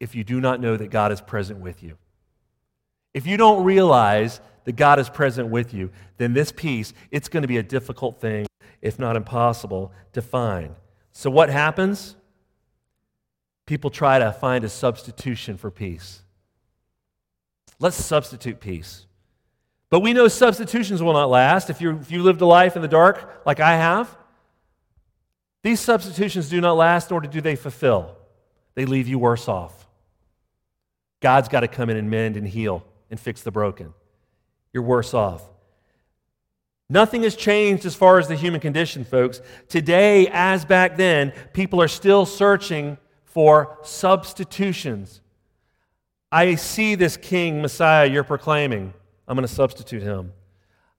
if 0.00 0.14
you 0.14 0.24
do 0.24 0.40
not 0.40 0.60
know 0.60 0.76
that 0.76 0.90
God 0.90 1.12
is 1.12 1.20
present 1.20 1.60
with 1.60 1.82
you. 1.82 1.96
If 3.14 3.26
you 3.26 3.36
don't 3.36 3.64
realize 3.64 4.40
that 4.64 4.76
God 4.76 4.98
is 4.98 5.08
present 5.08 5.48
with 5.48 5.72
you, 5.72 5.90
then 6.18 6.34
this 6.34 6.52
peace, 6.52 6.92
it's 7.10 7.28
going 7.28 7.42
to 7.42 7.48
be 7.48 7.56
a 7.56 7.62
difficult 7.62 8.20
thing, 8.20 8.46
if 8.86 9.00
not 9.00 9.16
impossible, 9.16 9.92
to 10.12 10.22
find. 10.22 10.76
So 11.12 11.28
what 11.28 11.50
happens? 11.50 12.14
People 13.66 13.90
try 13.90 14.20
to 14.20 14.32
find 14.32 14.62
a 14.62 14.68
substitution 14.68 15.56
for 15.56 15.72
peace. 15.72 16.22
Let's 17.80 17.96
substitute 17.96 18.60
peace. 18.60 19.06
But 19.90 20.00
we 20.00 20.12
know 20.12 20.28
substitutions 20.28 21.02
will 21.02 21.14
not 21.14 21.28
last. 21.28 21.68
If, 21.68 21.80
you 21.80 21.96
if 21.96 22.12
you 22.12 22.22
lived 22.22 22.40
a 22.40 22.46
life 22.46 22.76
in 22.76 22.82
the 22.82 22.88
dark 22.88 23.42
like 23.44 23.58
I 23.58 23.76
have, 23.76 24.16
these 25.64 25.80
substitutions 25.80 26.48
do 26.48 26.60
not 26.60 26.74
last, 26.74 27.10
nor 27.10 27.20
do 27.20 27.40
they 27.40 27.56
fulfill. 27.56 28.16
They 28.76 28.84
leave 28.84 29.08
you 29.08 29.18
worse 29.18 29.48
off. 29.48 29.88
God's 31.20 31.48
got 31.48 31.60
to 31.60 31.68
come 31.68 31.90
in 31.90 31.96
and 31.96 32.08
mend 32.08 32.36
and 32.36 32.46
heal 32.46 32.84
and 33.10 33.18
fix 33.18 33.42
the 33.42 33.50
broken. 33.50 33.94
You're 34.72 34.84
worse 34.84 35.12
off. 35.12 35.42
Nothing 36.88 37.24
has 37.24 37.34
changed 37.34 37.84
as 37.84 37.94
far 37.94 38.18
as 38.18 38.28
the 38.28 38.36
human 38.36 38.60
condition, 38.60 39.04
folks. 39.04 39.40
Today, 39.68 40.28
as 40.32 40.64
back 40.64 40.96
then, 40.96 41.32
people 41.52 41.82
are 41.82 41.88
still 41.88 42.24
searching 42.24 42.96
for 43.24 43.78
substitutions. 43.82 45.20
I 46.30 46.54
see 46.54 46.94
this 46.94 47.16
king, 47.16 47.60
Messiah, 47.60 48.06
you're 48.06 48.24
proclaiming. 48.24 48.94
I'm 49.26 49.36
going 49.36 49.46
to 49.46 49.52
substitute 49.52 50.02
him. 50.02 50.32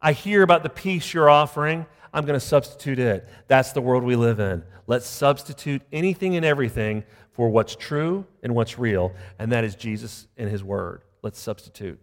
I 0.02 0.12
hear 0.12 0.43
about 0.43 0.63
the 0.63 0.69
peace 0.69 1.13
you're 1.13 1.30
offering. 1.30 1.86
I'm 2.13 2.26
going 2.26 2.39
to 2.39 2.45
substitute 2.45 3.00
it. 3.00 3.28
That's 3.47 3.71
the 3.71 3.82
world 3.82 4.04
we 4.04 4.15
live 4.15 4.39
in. 4.39 4.63
Let's 4.88 5.08
substitute 5.08 5.82
anything 5.91 6.36
and 6.36 6.45
everything 6.45 7.04
for 7.32 7.50
what's 7.50 7.76
true 7.76 8.26
and 8.43 8.56
what's 8.56 8.80
real, 8.80 9.13
and 9.38 9.52
that 9.52 9.63
is 9.63 9.76
Jesus 9.76 10.28
and 10.38 10.50
his 10.50 10.63
word. 10.63 11.04
Let's 11.21 11.39
substitute. 11.39 12.00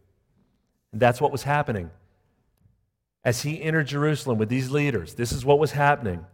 And 0.93 1.01
that's 1.01 1.21
what 1.21 1.33
was 1.33 1.43
happening. 1.43 1.91
As 3.25 3.43
he 3.43 3.63
entered 3.63 3.87
Jerusalem 3.87 4.39
with 4.39 4.49
these 4.49 4.71
leaders, 4.71 5.15
this 5.15 5.33
is 5.33 5.45
what 5.45 5.59
was 5.59 5.73
happening. 5.73 6.25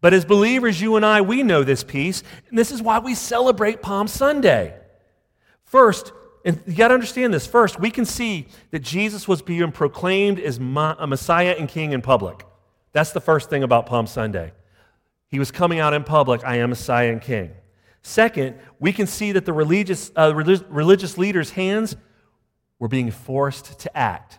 But 0.00 0.14
as 0.14 0.24
believers, 0.24 0.80
you 0.80 0.96
and 0.96 1.04
I, 1.04 1.20
we 1.20 1.42
know 1.42 1.62
this 1.62 1.84
peace, 1.84 2.22
and 2.48 2.58
this 2.58 2.70
is 2.70 2.80
why 2.80 2.98
we 2.98 3.14
celebrate 3.14 3.82
Palm 3.82 4.08
Sunday. 4.08 4.74
First, 5.64 6.12
and 6.44 6.58
you 6.66 6.74
got 6.74 6.88
to 6.88 6.94
understand 6.94 7.34
this. 7.34 7.46
First, 7.46 7.78
we 7.78 7.90
can 7.90 8.06
see 8.06 8.48
that 8.70 8.78
Jesus 8.78 9.28
was 9.28 9.42
being 9.42 9.70
proclaimed 9.72 10.40
as 10.40 10.56
a 10.56 11.06
Messiah 11.06 11.54
and 11.58 11.68
King 11.68 11.92
in 11.92 12.00
public. 12.00 12.46
That's 12.92 13.12
the 13.12 13.20
first 13.20 13.50
thing 13.50 13.62
about 13.62 13.86
Palm 13.86 14.06
Sunday. 14.06 14.52
He 15.28 15.38
was 15.38 15.50
coming 15.50 15.78
out 15.78 15.92
in 15.92 16.02
public, 16.02 16.42
I 16.44 16.56
am 16.56 16.70
Messiah 16.70 17.12
and 17.12 17.20
King. 17.20 17.50
Second, 18.02 18.56
we 18.78 18.92
can 18.92 19.06
see 19.06 19.32
that 19.32 19.44
the 19.44 19.52
religious, 19.52 20.10
uh, 20.16 20.34
religious 20.34 21.18
leaders' 21.18 21.50
hands 21.50 21.94
were 22.78 22.88
being 22.88 23.10
forced 23.10 23.78
to 23.80 23.96
act. 23.96 24.38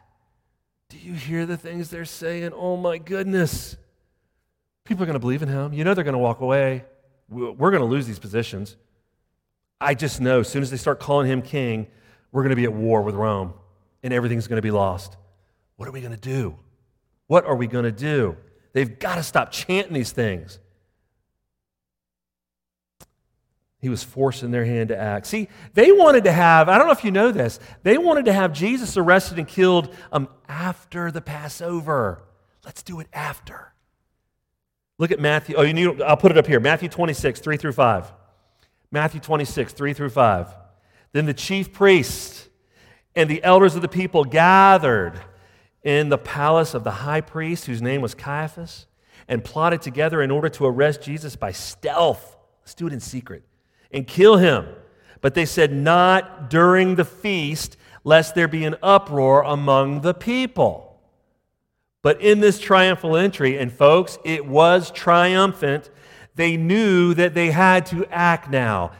Do 0.92 0.98
you 0.98 1.14
hear 1.14 1.46
the 1.46 1.56
things 1.56 1.90
they're 1.90 2.04
saying? 2.04 2.52
Oh 2.54 2.76
my 2.76 2.98
goodness. 2.98 3.78
People 4.84 5.04
are 5.04 5.06
going 5.06 5.14
to 5.14 5.22
believe 5.22 5.42
in 5.42 5.48
him. 5.48 5.72
You 5.72 5.86
know 5.86 5.94
they're 5.94 6.04
going 6.04 6.14
to 6.14 6.20
walk 6.20 6.42
away. 6.42 6.84
We're 7.30 7.72
going 7.72 7.80
to 7.80 7.86
lose 7.86 8.06
these 8.06 8.20
positions. 8.20 8.76
I 9.80 9.94
just 9.94 10.20
know 10.20 10.42
as 10.42 10.50
soon 10.50 10.62
as 10.62 10.70
they 10.70 10.76
start 10.76 11.00
calling 11.00 11.32
him 11.32 11.42
king, 11.42 11.88
we're 12.34 12.42
going 12.42 12.50
to 12.50 12.58
be 12.58 12.66
at 12.66 12.74
war 12.74 13.04
with 13.04 13.16
Rome 13.16 13.54
and 14.04 14.14
everything's 14.14 14.50
going 14.50 14.58
to 14.58 14.62
be 14.62 14.72
lost. 14.72 15.16
What 15.78 15.88
are 15.88 15.94
we 15.94 16.02
going 16.02 16.14
to 16.14 16.20
do? 16.20 16.58
What 17.28 17.46
are 17.46 17.56
we 17.56 17.68
going 17.68 17.86
to 17.86 17.94
do? 17.94 18.36
They've 18.74 19.00
got 19.00 19.16
to 19.16 19.24
stop 19.24 19.50
chanting 19.50 19.94
these 19.94 20.12
things. 20.12 20.60
He 23.82 23.90
was 23.90 24.04
forcing 24.04 24.52
their 24.52 24.64
hand 24.64 24.90
to 24.90 24.98
act. 24.98 25.26
See, 25.26 25.48
they 25.74 25.92
wanted 25.92 26.26
to 26.26 26.32
have, 26.32 26.70
I 26.70 26.78
don't 26.78 26.86
know 26.86 26.94
if 26.94 27.04
you 27.04 27.10
know 27.10 27.32
this, 27.32 27.60
they 27.82 27.98
wanted 27.98 28.26
to 28.26 28.34
have 28.34 28.54
Jesus 28.54 28.96
arrested 28.96 29.40
and 29.40 29.48
killed 29.48 29.94
um, 30.12 30.30
after 30.48 31.10
the 31.10 31.20
Passover. 31.20 32.22
Let's 32.64 32.84
do 32.84 33.00
it 33.00 33.08
after. 33.12 33.74
Look 35.00 35.10
at 35.10 35.20
Matthew. 35.20 35.56
Oh, 35.56 35.64
you 35.64 35.74
need, 35.74 36.00
I'll 36.04 36.16
put 36.16 36.32
it 36.32 36.38
up 36.38 36.46
here. 36.46 36.60
Matthew 36.60 36.90
26, 36.90 37.40
3 37.40 37.58
through 37.58 37.72
5. 37.72 38.12
Matthew 38.92 39.20
26, 39.20 39.74
3 39.74 39.94
through 39.94 40.10
5. 40.10 40.56
Then 41.14 41.26
the 41.26 41.34
chief 41.34 41.74
priests 41.74 42.50
and 43.16 43.28
the 43.28 43.44
elders 43.44 43.76
of 43.76 43.82
the 43.82 43.88
people 43.88 44.26
gathered 44.26 45.20
in 45.82 46.10
the 46.10 46.20
palace 46.20 46.76
of 46.76 46.84
the 46.84 46.92
high 46.92 47.22
priest, 47.22 47.66
whose 47.66 47.82
name 47.82 48.02
was 48.02 48.14
Caiaphas, 48.14 48.86
and 49.28 49.44
plotted 49.44 49.82
together 49.82 50.22
in 50.22 50.30
order 50.30 50.50
to 50.50 50.68
arrest 50.68 51.02
Jesus 51.02 51.36
by 51.36 51.52
stealth. 51.52 52.38
Let's 52.62 52.76
do 52.76 52.86
it 52.86 52.94
in 52.94 53.00
secret 53.00 53.44
and 53.94 54.08
kill 54.08 54.38
him. 54.38 54.68
But 55.22 55.36
they 55.36 55.46
said, 55.46 55.72
Not 55.72 56.50
during 56.50 56.96
the 56.96 57.06
feast, 57.06 57.78
lest 58.04 58.36
there 58.36 58.48
be 58.48 58.66
an 58.66 58.76
uproar 58.82 59.44
among 59.44 60.02
the 60.02 60.14
people. 60.14 61.00
But 62.02 62.22
in 62.22 62.40
this 62.40 62.60
triumphal 62.60 63.16
entry, 63.16 63.58
and 63.58 63.72
folks, 63.72 64.18
it 64.26 64.46
was 64.46 64.90
triumphant 64.92 65.90
they 66.36 66.58
knew 66.58 67.14
that 67.14 67.34
they 67.34 67.52
had 67.52 67.86
to 67.88 68.06
act 68.06 68.50
now. 68.50 68.94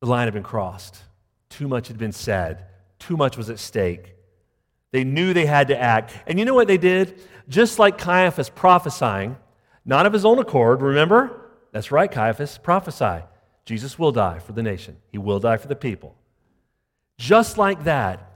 The 0.00 0.06
line 0.06 0.26
had 0.26 0.34
been 0.34 0.42
crossed. 0.42 1.02
Too 1.50 1.68
much 1.68 1.88
had 1.88 1.98
been 1.98 2.12
said. 2.12 2.66
Too 2.98 3.16
much 3.16 3.36
was 3.36 3.50
at 3.50 3.58
stake. 3.58 4.14
They 4.92 5.04
knew 5.04 5.34
they 5.34 5.46
had 5.46 5.68
to 5.68 5.78
act. 5.78 6.14
And 6.26 6.38
you 6.38 6.44
know 6.44 6.54
what 6.54 6.68
they 6.68 6.78
did? 6.78 7.20
Just 7.48 7.78
like 7.78 7.98
Caiaphas 7.98 8.48
prophesying, 8.48 9.36
not 9.84 10.06
of 10.06 10.12
his 10.12 10.24
own 10.24 10.38
accord, 10.38 10.82
remember? 10.82 11.39
That's 11.72 11.92
right, 11.92 12.10
Caiaphas, 12.10 12.58
prophesy. 12.58 13.24
Jesus 13.64 13.98
will 13.98 14.12
die 14.12 14.38
for 14.38 14.52
the 14.52 14.62
nation, 14.62 14.96
he 15.08 15.18
will 15.18 15.38
die 15.38 15.56
for 15.56 15.68
the 15.68 15.76
people. 15.76 16.14
Just 17.18 17.58
like 17.58 17.84
that, 17.84 18.30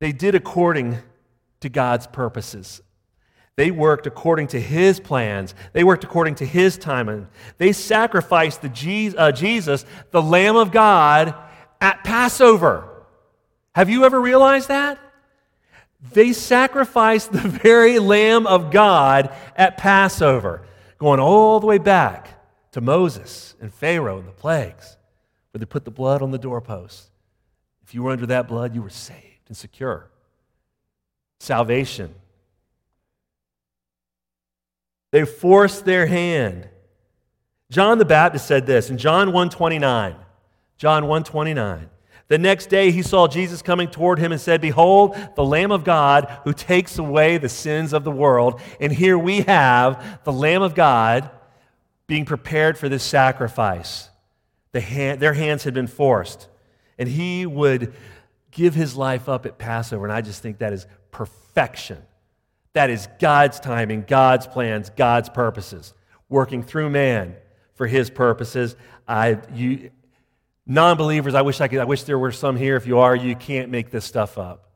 they 0.00 0.12
did 0.12 0.34
according 0.34 0.98
to 1.60 1.68
God's 1.68 2.06
purposes. 2.06 2.82
They 3.56 3.72
worked 3.72 4.06
according 4.06 4.46
to 4.48 4.60
his 4.60 5.00
plans. 5.00 5.52
They 5.72 5.82
worked 5.82 6.04
according 6.04 6.36
to 6.36 6.46
his 6.46 6.78
timing. 6.78 7.26
They 7.56 7.72
sacrificed 7.72 8.62
the 8.62 9.14
uh, 9.18 9.32
Jesus, 9.32 9.84
the 10.12 10.22
Lamb 10.22 10.54
of 10.54 10.70
God, 10.70 11.34
at 11.80 12.04
Passover. 12.04 12.88
Have 13.74 13.90
you 13.90 14.04
ever 14.04 14.20
realized 14.20 14.68
that? 14.68 15.00
They 16.12 16.32
sacrificed 16.32 17.32
the 17.32 17.38
very 17.62 17.98
Lamb 17.98 18.46
of 18.46 18.70
God 18.70 19.34
at 19.56 19.76
Passover, 19.76 20.62
going 20.98 21.20
all 21.20 21.60
the 21.60 21.66
way 21.66 21.78
back 21.78 22.44
to 22.72 22.80
Moses 22.80 23.54
and 23.60 23.72
Pharaoh 23.72 24.18
and 24.18 24.28
the 24.28 24.32
plagues, 24.32 24.96
where 25.50 25.58
they 25.58 25.66
put 25.66 25.84
the 25.84 25.90
blood 25.90 26.22
on 26.22 26.30
the 26.30 26.38
doorpost. 26.38 27.10
If 27.82 27.94
you 27.94 28.02
were 28.02 28.12
under 28.12 28.26
that 28.26 28.48
blood, 28.48 28.74
you 28.74 28.82
were 28.82 28.90
saved 28.90 29.48
and 29.48 29.56
secure. 29.56 30.10
Salvation 31.40 32.14
they 35.10 35.24
forced 35.24 35.84
their 35.84 36.06
hand. 36.06 36.68
John 37.70 37.98
the 37.98 38.04
Baptist 38.04 38.46
said 38.46 38.66
this 38.66 38.90
in 38.90 38.98
John 38.98 39.28
129. 39.28 40.16
John 40.76 41.06
129. 41.06 41.90
The 42.28 42.38
next 42.38 42.66
day 42.66 42.90
he 42.90 43.02
saw 43.02 43.26
Jesus 43.26 43.62
coming 43.62 43.88
toward 43.88 44.18
him 44.18 44.32
and 44.32 44.40
said, 44.40 44.60
Behold, 44.60 45.16
the 45.34 45.44
Lamb 45.44 45.72
of 45.72 45.82
God 45.82 46.30
who 46.44 46.52
takes 46.52 46.98
away 46.98 47.38
the 47.38 47.48
sins 47.48 47.94
of 47.94 48.04
the 48.04 48.10
world. 48.10 48.60
And 48.80 48.92
here 48.92 49.18
we 49.18 49.40
have 49.42 50.20
the 50.24 50.32
Lamb 50.32 50.62
of 50.62 50.74
God 50.74 51.30
being 52.06 52.26
prepared 52.26 52.76
for 52.76 52.88
this 52.88 53.02
sacrifice. 53.02 54.10
The 54.72 54.80
hand, 54.80 55.20
their 55.20 55.32
hands 55.32 55.64
had 55.64 55.72
been 55.72 55.86
forced. 55.86 56.48
And 56.98 57.08
he 57.08 57.46
would 57.46 57.94
give 58.50 58.74
his 58.74 58.94
life 58.94 59.28
up 59.28 59.46
at 59.46 59.56
Passover. 59.56 60.04
And 60.04 60.12
I 60.12 60.20
just 60.20 60.42
think 60.42 60.58
that 60.58 60.74
is 60.74 60.86
perfection. 61.10 62.02
That 62.74 62.90
is 62.90 63.08
God's 63.18 63.58
timing, 63.58 64.04
God's 64.06 64.46
plans, 64.46 64.90
God's 64.90 65.30
purposes, 65.30 65.94
working 66.28 66.62
through 66.62 66.90
man 66.90 67.36
for 67.74 67.86
his 67.86 68.10
purposes. 68.10 68.76
I, 69.06 69.38
you, 69.54 69.90
non-believers, 70.68 71.34
I 71.34 71.42
wish 71.42 71.60
I 71.60 71.66
could, 71.66 71.80
I 71.80 71.84
wish 71.84 72.04
there 72.04 72.18
were 72.18 72.30
some 72.30 72.54
here. 72.56 72.76
If 72.76 72.86
you 72.86 72.98
are, 72.98 73.16
you 73.16 73.34
can't 73.34 73.70
make 73.70 73.90
this 73.90 74.04
stuff 74.04 74.38
up. 74.38 74.70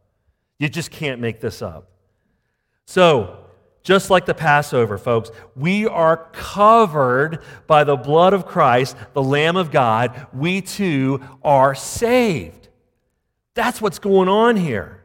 You 0.59 0.69
just 0.69 0.91
can't 0.91 1.21
make 1.21 1.41
this 1.41 1.61
up. 1.61 1.91
So, 2.87 3.39
just 3.83 4.11
like 4.11 4.27
the 4.27 4.35
Passover, 4.35 4.97
folks, 4.97 5.31
we 5.57 5.87
are 5.87 6.29
covered 6.33 7.43
by 7.67 7.85
the 7.85 7.97
blood 7.97 8.33
of 8.33 8.47
Christ, 8.47 8.97
the 9.13 9.23
Lamb 9.23 9.57
of 9.57 9.71
God. 9.71 10.27
We 10.33 10.63
too 10.63 11.21
are 11.43 11.75
saved. 11.75 12.69
That's 13.55 13.83
what's 13.83 13.99
going 13.99 14.29
on 14.29 14.57
here. 14.57 15.02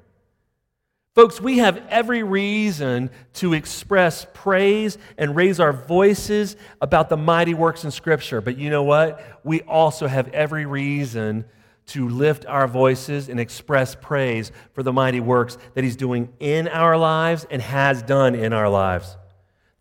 Folks, 1.18 1.42
we 1.42 1.58
have 1.58 1.82
every 1.90 2.22
reason 2.22 3.10
to 3.34 3.54
express 3.54 4.28
praise 4.36 5.00
and 5.18 5.36
raise 5.36 5.60
our 5.60 5.74
voices 5.74 6.56
about 6.80 7.10
the 7.10 7.18
mighty 7.18 7.56
works 7.56 7.84
in 7.84 7.90
Scripture. 7.90 8.40
But 8.40 8.60
you 8.60 8.70
know 8.70 8.84
what? 8.84 9.20
We 9.44 9.62
also 9.62 10.06
have 10.06 10.28
every 10.28 10.68
reason 10.68 11.46
to 11.88 12.08
lift 12.08 12.46
our 12.46 12.68
voices 12.68 13.30
and 13.30 13.40
express 13.40 13.96
praise 13.96 14.52
for 14.74 14.84
the 14.84 14.94
mighty 14.94 15.20
works 15.20 15.58
that 15.74 15.84
He's 15.84 15.96
doing 15.96 16.32
in 16.40 16.68
our 16.68 16.96
lives 16.96 17.48
and 17.50 17.64
has 17.64 18.04
done 18.04 18.36
in 18.36 18.54
our 18.54 18.70
lives. 18.70 19.18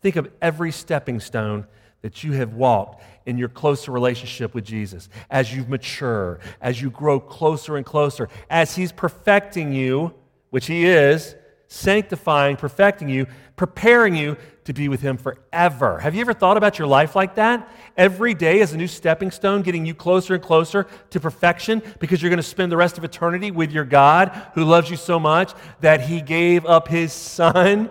Think 0.01 0.15
of 0.15 0.31
every 0.41 0.71
stepping 0.71 1.19
stone 1.19 1.67
that 2.01 2.23
you 2.23 2.31
have 2.31 2.55
walked 2.55 3.03
in 3.27 3.37
your 3.37 3.49
closer 3.49 3.91
relationship 3.91 4.55
with 4.55 4.65
Jesus, 4.65 5.07
as 5.29 5.55
you 5.55 5.65
mature, 5.65 6.39
as 6.61 6.81
you 6.81 6.89
grow 6.89 7.19
closer 7.19 7.77
and 7.77 7.85
closer, 7.85 8.27
as 8.49 8.75
He's 8.75 8.91
perfecting 8.91 9.71
you 9.71 10.15
which 10.49 10.67
He 10.67 10.85
is, 10.85 11.35
sanctifying, 11.67 12.55
perfecting 12.55 13.09
you, 13.09 13.27
preparing 13.55 14.15
you 14.15 14.37
to 14.63 14.73
be 14.73 14.89
with 14.89 15.01
Him 15.01 15.17
forever. 15.17 15.99
Have 15.99 16.15
you 16.15 16.21
ever 16.21 16.33
thought 16.33 16.57
about 16.57 16.77
your 16.77 16.87
life 16.87 17.15
like 17.15 17.35
that? 17.35 17.69
Every 17.95 18.33
day 18.33 18.59
is 18.59 18.73
a 18.73 18.77
new 18.77 18.87
stepping 18.87 19.31
stone, 19.31 19.61
getting 19.61 19.85
you 19.85 19.93
closer 19.93 20.35
and 20.35 20.43
closer 20.43 20.87
to 21.09 21.19
perfection 21.19 21.81
because 21.99 22.21
you're 22.21 22.29
going 22.29 22.37
to 22.37 22.43
spend 22.43 22.71
the 22.71 22.77
rest 22.77 22.97
of 22.97 23.03
eternity 23.03 23.51
with 23.51 23.71
your 23.71 23.85
God 23.85 24.29
who 24.53 24.63
loves 24.63 24.89
you 24.89 24.97
so 24.97 25.19
much 25.19 25.53
that 25.81 26.01
He 26.01 26.21
gave 26.21 26.65
up 26.65 26.87
His 26.87 27.11
Son, 27.13 27.89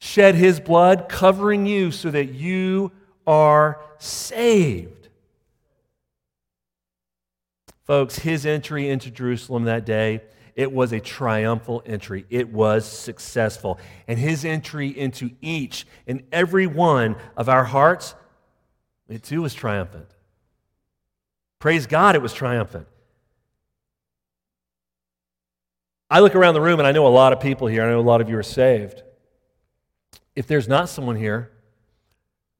shed 0.00 0.34
His 0.34 0.60
blood, 0.60 1.08
covering 1.08 1.66
you 1.66 1.90
so 1.90 2.10
that 2.10 2.32
you 2.32 2.92
are 3.26 3.80
saved. 3.98 5.08
Folks, 7.84 8.18
His 8.18 8.46
entry 8.46 8.88
into 8.88 9.10
Jerusalem 9.10 9.64
that 9.64 9.86
day 9.86 10.22
it 10.54 10.72
was 10.72 10.92
a 10.92 11.00
triumphal 11.00 11.82
entry. 11.86 12.26
It 12.30 12.52
was 12.52 12.86
successful. 12.86 13.78
And 14.06 14.18
his 14.18 14.44
entry 14.44 14.88
into 14.88 15.30
each 15.40 15.86
and 16.06 16.22
every 16.32 16.66
one 16.66 17.16
of 17.36 17.48
our 17.48 17.64
hearts, 17.64 18.14
it 19.08 19.22
too 19.22 19.42
was 19.42 19.54
triumphant. 19.54 20.08
Praise 21.58 21.86
God, 21.86 22.14
it 22.14 22.22
was 22.22 22.32
triumphant. 22.32 22.86
I 26.10 26.20
look 26.20 26.34
around 26.34 26.54
the 26.54 26.60
room 26.60 26.78
and 26.78 26.86
I 26.86 26.92
know 26.92 27.06
a 27.06 27.08
lot 27.08 27.32
of 27.32 27.40
people 27.40 27.68
here. 27.68 27.82
I 27.82 27.90
know 27.90 28.00
a 28.00 28.02
lot 28.02 28.20
of 28.20 28.28
you 28.28 28.36
are 28.36 28.42
saved. 28.42 29.02
If 30.36 30.46
there's 30.46 30.68
not 30.68 30.88
someone 30.88 31.16
here, 31.16 31.50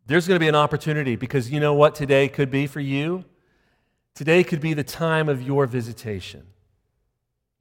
there's 0.06 0.26
going 0.26 0.36
to 0.36 0.40
be 0.40 0.48
an 0.48 0.54
opportunity 0.54 1.16
because 1.16 1.50
you 1.50 1.60
know 1.60 1.74
what 1.74 1.94
today 1.94 2.28
could 2.28 2.50
be 2.50 2.66
for 2.66 2.80
you? 2.80 3.24
Today 4.14 4.44
could 4.44 4.60
be 4.60 4.74
the 4.74 4.84
time 4.84 5.28
of 5.28 5.42
your 5.42 5.66
visitation. 5.66 6.46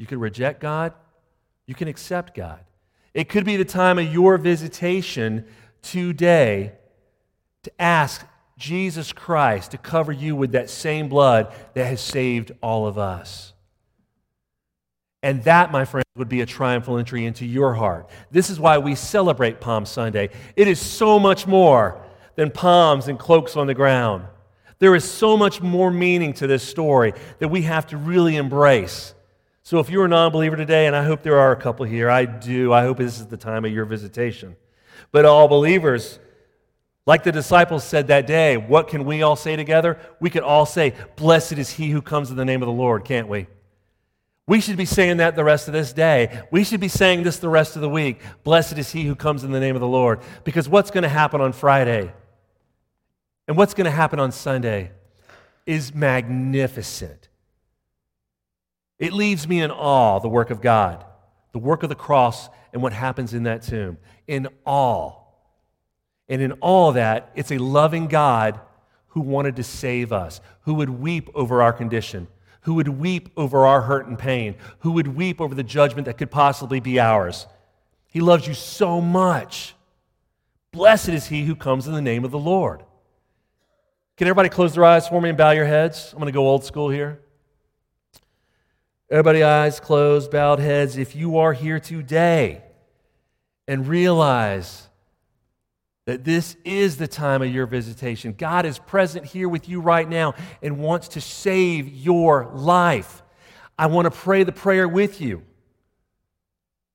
You 0.01 0.07
can 0.07 0.19
reject 0.19 0.59
God, 0.61 0.93
you 1.67 1.75
can 1.75 1.87
accept 1.87 2.33
God. 2.35 2.59
It 3.13 3.29
could 3.29 3.45
be 3.45 3.55
the 3.55 3.63
time 3.63 3.99
of 3.99 4.11
your 4.11 4.39
visitation 4.39 5.45
today 5.83 6.71
to 7.61 7.71
ask 7.79 8.25
Jesus 8.57 9.13
Christ 9.13 9.69
to 9.71 9.77
cover 9.77 10.11
you 10.11 10.35
with 10.35 10.53
that 10.53 10.71
same 10.71 11.07
blood 11.07 11.53
that 11.75 11.85
has 11.85 12.01
saved 12.01 12.51
all 12.63 12.87
of 12.87 12.97
us. 12.97 13.53
And 15.21 15.43
that, 15.43 15.71
my 15.71 15.85
friends, 15.85 16.07
would 16.15 16.29
be 16.29 16.41
a 16.41 16.47
triumphal 16.47 16.97
entry 16.97 17.23
into 17.23 17.45
your 17.45 17.75
heart. 17.75 18.09
This 18.31 18.49
is 18.49 18.59
why 18.59 18.79
we 18.79 18.95
celebrate 18.95 19.61
Palm 19.61 19.85
Sunday. 19.85 20.31
It 20.55 20.67
is 20.67 20.79
so 20.79 21.19
much 21.19 21.45
more 21.45 22.01
than 22.33 22.49
palms 22.49 23.07
and 23.07 23.19
cloaks 23.19 23.55
on 23.55 23.67
the 23.67 23.75
ground. 23.75 24.25
There 24.79 24.95
is 24.95 25.05
so 25.07 25.37
much 25.37 25.61
more 25.61 25.91
meaning 25.91 26.33
to 26.33 26.47
this 26.47 26.63
story 26.63 27.13
that 27.37 27.49
we 27.49 27.61
have 27.61 27.85
to 27.87 27.97
really 27.97 28.35
embrace. 28.35 29.13
So 29.63 29.79
if 29.79 29.89
you're 29.89 30.05
a 30.05 30.09
non 30.09 30.31
believer 30.31 30.55
today, 30.55 30.87
and 30.87 30.95
I 30.95 31.03
hope 31.03 31.21
there 31.21 31.39
are 31.39 31.51
a 31.51 31.55
couple 31.55 31.85
here, 31.85 32.09
I 32.09 32.25
do, 32.25 32.73
I 32.73 32.83
hope 32.83 32.97
this 32.97 33.19
is 33.19 33.27
the 33.27 33.37
time 33.37 33.65
of 33.65 33.71
your 33.71 33.85
visitation. 33.85 34.55
But 35.11 35.25
all 35.25 35.47
believers, 35.47 36.19
like 37.05 37.23
the 37.23 37.31
disciples 37.31 37.83
said 37.83 38.07
that 38.07 38.27
day, 38.27 38.57
what 38.57 38.87
can 38.87 39.05
we 39.05 39.21
all 39.21 39.35
say 39.35 39.55
together? 39.55 39.99
We 40.19 40.29
could 40.29 40.43
all 40.43 40.65
say, 40.65 40.93
Blessed 41.15 41.53
is 41.53 41.71
he 41.71 41.89
who 41.89 42.01
comes 42.01 42.31
in 42.31 42.37
the 42.37 42.45
name 42.45 42.61
of 42.61 42.67
the 42.67 42.73
Lord, 42.73 43.05
can't 43.05 43.27
we? 43.27 43.47
We 44.47 44.59
should 44.59 44.77
be 44.77 44.85
saying 44.85 45.17
that 45.17 45.35
the 45.35 45.43
rest 45.43 45.67
of 45.67 45.73
this 45.73 45.93
day. 45.93 46.41
We 46.51 46.63
should 46.63 46.79
be 46.79 46.87
saying 46.87 47.23
this 47.23 47.37
the 47.37 47.49
rest 47.49 47.75
of 47.75 47.81
the 47.81 47.89
week. 47.89 48.19
Blessed 48.43 48.77
is 48.77 48.91
he 48.91 49.03
who 49.03 49.15
comes 49.15 49.43
in 49.43 49.51
the 49.51 49.59
name 49.59 49.75
of 49.75 49.81
the 49.81 49.87
Lord. 49.87 50.19
Because 50.43 50.67
what's 50.67 50.91
going 50.91 51.03
to 51.03 51.09
happen 51.09 51.39
on 51.39 51.53
Friday 51.53 52.11
and 53.47 53.55
what's 53.55 53.73
going 53.73 53.85
to 53.85 53.91
happen 53.91 54.19
on 54.19 54.31
Sunday 54.31 54.91
is 55.65 55.93
magnificent. 55.93 57.29
It 59.01 59.13
leaves 59.13 59.47
me 59.47 59.61
in 59.61 59.71
awe, 59.71 60.19
the 60.19 60.29
work 60.29 60.51
of 60.51 60.61
God, 60.61 61.03
the 61.53 61.59
work 61.59 61.81
of 61.81 61.89
the 61.89 61.95
cross, 61.95 62.49
and 62.71 62.83
what 62.83 62.93
happens 62.93 63.33
in 63.33 63.43
that 63.43 63.63
tomb. 63.63 63.97
In 64.27 64.47
awe. 64.63 65.15
And 66.29 66.39
in 66.39 66.51
all 66.61 66.91
that, 66.91 67.31
it's 67.33 67.51
a 67.51 67.57
loving 67.57 68.05
God 68.05 68.59
who 69.07 69.21
wanted 69.21 69.55
to 69.55 69.63
save 69.63 70.13
us, 70.13 70.39
who 70.61 70.75
would 70.75 70.91
weep 70.91 71.31
over 71.33 71.63
our 71.63 71.73
condition, 71.73 72.27
who 72.61 72.75
would 72.75 72.87
weep 72.87 73.29
over 73.35 73.65
our 73.65 73.81
hurt 73.81 74.05
and 74.05 74.19
pain, 74.19 74.55
who 74.81 74.91
would 74.91 75.07
weep 75.07 75.41
over 75.41 75.55
the 75.55 75.63
judgment 75.63 76.05
that 76.05 76.19
could 76.19 76.29
possibly 76.29 76.79
be 76.79 76.99
ours. 76.99 77.47
He 78.05 78.19
loves 78.19 78.47
you 78.47 78.53
so 78.53 79.01
much. 79.01 79.73
Blessed 80.71 81.09
is 81.09 81.25
he 81.25 81.45
who 81.45 81.55
comes 81.55 81.87
in 81.87 81.93
the 81.95 82.03
name 82.03 82.23
of 82.23 82.29
the 82.29 82.37
Lord. 82.37 82.83
Can 84.15 84.27
everybody 84.27 84.49
close 84.49 84.75
their 84.75 84.85
eyes 84.85 85.07
for 85.07 85.19
me 85.19 85.29
and 85.29 85.37
bow 85.39 85.51
your 85.51 85.65
heads? 85.65 86.11
I'm 86.13 86.19
going 86.19 86.31
to 86.31 86.31
go 86.31 86.47
old 86.47 86.63
school 86.63 86.89
here. 86.89 87.19
Everybody, 89.11 89.43
eyes 89.43 89.81
closed, 89.81 90.31
bowed 90.31 90.59
heads. 90.59 90.95
If 90.95 91.17
you 91.17 91.39
are 91.39 91.51
here 91.51 91.81
today 91.81 92.63
and 93.67 93.85
realize 93.85 94.87
that 96.05 96.23
this 96.23 96.55
is 96.63 96.95
the 96.95 97.09
time 97.09 97.41
of 97.41 97.53
your 97.53 97.65
visitation, 97.65 98.31
God 98.31 98.65
is 98.65 98.79
present 98.79 99.25
here 99.25 99.49
with 99.49 99.67
you 99.67 99.81
right 99.81 100.07
now 100.07 100.33
and 100.61 100.77
wants 100.77 101.09
to 101.09 101.21
save 101.21 101.89
your 101.89 102.49
life. 102.53 103.21
I 103.77 103.87
want 103.87 104.05
to 104.05 104.11
pray 104.11 104.45
the 104.45 104.53
prayer 104.53 104.87
with 104.87 105.19
you. 105.19 105.43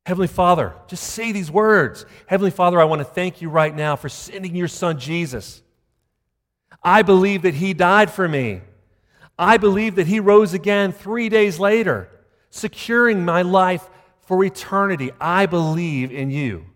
Heavenly 0.06 0.28
Father, 0.28 0.72
just 0.86 1.04
say 1.04 1.32
these 1.32 1.50
words. 1.50 2.06
Heavenly 2.28 2.50
Father, 2.50 2.80
I 2.80 2.84
want 2.84 3.00
to 3.00 3.04
thank 3.04 3.42
you 3.42 3.50
right 3.50 3.76
now 3.76 3.94
for 3.94 4.08
sending 4.08 4.56
your 4.56 4.68
son 4.68 4.98
Jesus. 4.98 5.62
I 6.82 7.02
believe 7.02 7.42
that 7.42 7.54
he 7.54 7.74
died 7.74 8.10
for 8.10 8.26
me. 8.26 8.62
I 9.38 9.56
believe 9.56 9.96
that 9.96 10.06
he 10.06 10.20
rose 10.20 10.54
again 10.54 10.92
three 10.92 11.28
days 11.28 11.58
later, 11.58 12.08
securing 12.50 13.24
my 13.24 13.42
life 13.42 13.88
for 14.22 14.42
eternity. 14.44 15.10
I 15.20 15.46
believe 15.46 16.10
in 16.10 16.30
you. 16.30 16.66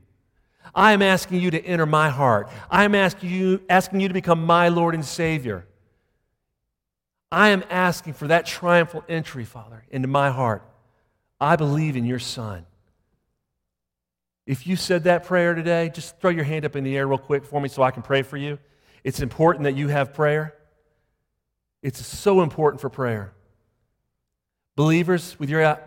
I 0.74 0.92
am 0.92 1.02
asking 1.02 1.40
you 1.40 1.50
to 1.50 1.64
enter 1.64 1.86
my 1.86 2.10
heart. 2.10 2.48
I 2.70 2.84
am 2.84 2.94
asking 2.94 3.30
you, 3.30 3.62
asking 3.68 4.00
you 4.00 4.08
to 4.08 4.14
become 4.14 4.44
my 4.44 4.68
Lord 4.68 4.94
and 4.94 5.04
Savior. 5.04 5.66
I 7.32 7.48
am 7.48 7.64
asking 7.70 8.14
for 8.14 8.28
that 8.28 8.46
triumphal 8.46 9.04
entry, 9.08 9.44
Father, 9.44 9.84
into 9.90 10.08
my 10.08 10.30
heart. 10.30 10.62
I 11.40 11.56
believe 11.56 11.96
in 11.96 12.04
your 12.04 12.18
Son. 12.18 12.66
If 14.46 14.66
you 14.66 14.76
said 14.76 15.04
that 15.04 15.24
prayer 15.24 15.54
today, 15.54 15.90
just 15.94 16.18
throw 16.20 16.30
your 16.30 16.44
hand 16.44 16.64
up 16.64 16.76
in 16.76 16.84
the 16.84 16.96
air 16.96 17.06
real 17.06 17.18
quick 17.18 17.44
for 17.44 17.60
me 17.60 17.68
so 17.68 17.82
I 17.82 17.90
can 17.90 18.02
pray 18.02 18.22
for 18.22 18.36
you. 18.36 18.58
It's 19.04 19.20
important 19.20 19.64
that 19.64 19.76
you 19.76 19.88
have 19.88 20.12
prayer. 20.12 20.54
It's 21.82 22.04
so 22.04 22.42
important 22.42 22.80
for 22.80 22.90
prayer. 22.90 23.32
Believers, 24.76 25.36
with 25.38 25.48
your 25.50 25.64
uh, 25.64 25.78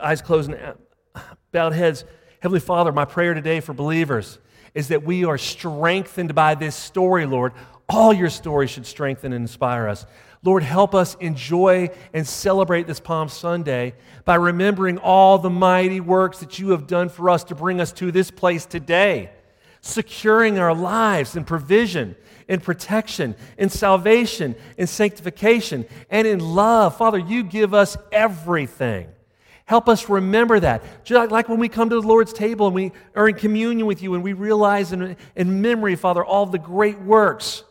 eyes 0.00 0.22
closed 0.22 0.50
and 0.50 0.76
uh, 1.14 1.20
bowed 1.52 1.72
heads, 1.72 2.04
Heavenly 2.40 2.60
Father, 2.60 2.92
my 2.92 3.04
prayer 3.04 3.34
today 3.34 3.60
for 3.60 3.72
believers 3.72 4.38
is 4.74 4.88
that 4.88 5.02
we 5.02 5.24
are 5.24 5.38
strengthened 5.38 6.34
by 6.34 6.54
this 6.54 6.76
story, 6.76 7.26
Lord, 7.26 7.52
All 7.90 8.12
your 8.12 8.30
stories 8.30 8.70
should 8.70 8.86
strengthen 8.86 9.32
and 9.32 9.42
inspire 9.42 9.88
us. 9.88 10.06
Lord, 10.44 10.62
help 10.62 10.94
us 10.94 11.16
enjoy 11.16 11.90
and 12.14 12.26
celebrate 12.26 12.86
this 12.86 13.00
Palm 13.00 13.28
Sunday 13.28 13.94
by 14.24 14.36
remembering 14.36 14.96
all 14.98 15.38
the 15.38 15.50
mighty 15.50 16.00
works 16.00 16.38
that 16.38 16.58
you 16.60 16.70
have 16.70 16.86
done 16.86 17.08
for 17.08 17.28
us 17.28 17.42
to 17.44 17.56
bring 17.56 17.80
us 17.80 17.92
to 17.94 18.12
this 18.12 18.30
place 18.30 18.64
today, 18.64 19.32
securing 19.80 20.58
our 20.58 20.72
lives 20.72 21.34
and 21.34 21.44
provision, 21.44 22.14
in 22.50 22.58
protection, 22.60 23.36
in 23.56 23.70
salvation, 23.70 24.56
in 24.76 24.88
sanctification, 24.88 25.86
and 26.10 26.26
in 26.26 26.40
love. 26.40 26.96
Father, 26.96 27.16
you 27.16 27.44
give 27.44 27.72
us 27.72 27.96
everything. 28.10 29.06
Help 29.66 29.88
us 29.88 30.08
remember 30.08 30.58
that. 30.58 30.82
Just 31.04 31.30
like 31.30 31.48
when 31.48 31.60
we 31.60 31.68
come 31.68 31.88
to 31.90 32.00
the 32.00 32.06
Lord's 32.06 32.32
table 32.32 32.66
and 32.66 32.74
we 32.74 32.90
are 33.14 33.28
in 33.28 33.36
communion 33.36 33.86
with 33.86 34.02
you 34.02 34.14
and 34.14 34.24
we 34.24 34.32
realize 34.32 34.92
in, 34.92 35.16
in 35.36 35.62
memory, 35.62 35.94
Father, 35.94 36.24
all 36.24 36.44
the 36.44 36.58
great 36.58 36.98
works. 37.00 37.62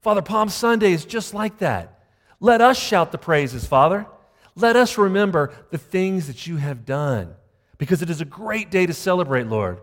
Father, 0.00 0.20
Palm 0.20 0.48
Sunday 0.48 0.90
is 0.90 1.04
just 1.04 1.32
like 1.32 1.58
that. 1.58 2.00
Let 2.40 2.60
us 2.60 2.76
shout 2.76 3.12
the 3.12 3.18
praises, 3.18 3.66
Father. 3.66 4.04
Let 4.56 4.74
us 4.74 4.98
remember 4.98 5.52
the 5.70 5.78
things 5.78 6.26
that 6.26 6.48
you 6.48 6.56
have 6.56 6.84
done 6.84 7.36
because 7.78 8.02
it 8.02 8.10
is 8.10 8.20
a 8.20 8.24
great 8.24 8.72
day 8.72 8.84
to 8.84 8.94
celebrate, 8.94 9.46
Lord. 9.46 9.78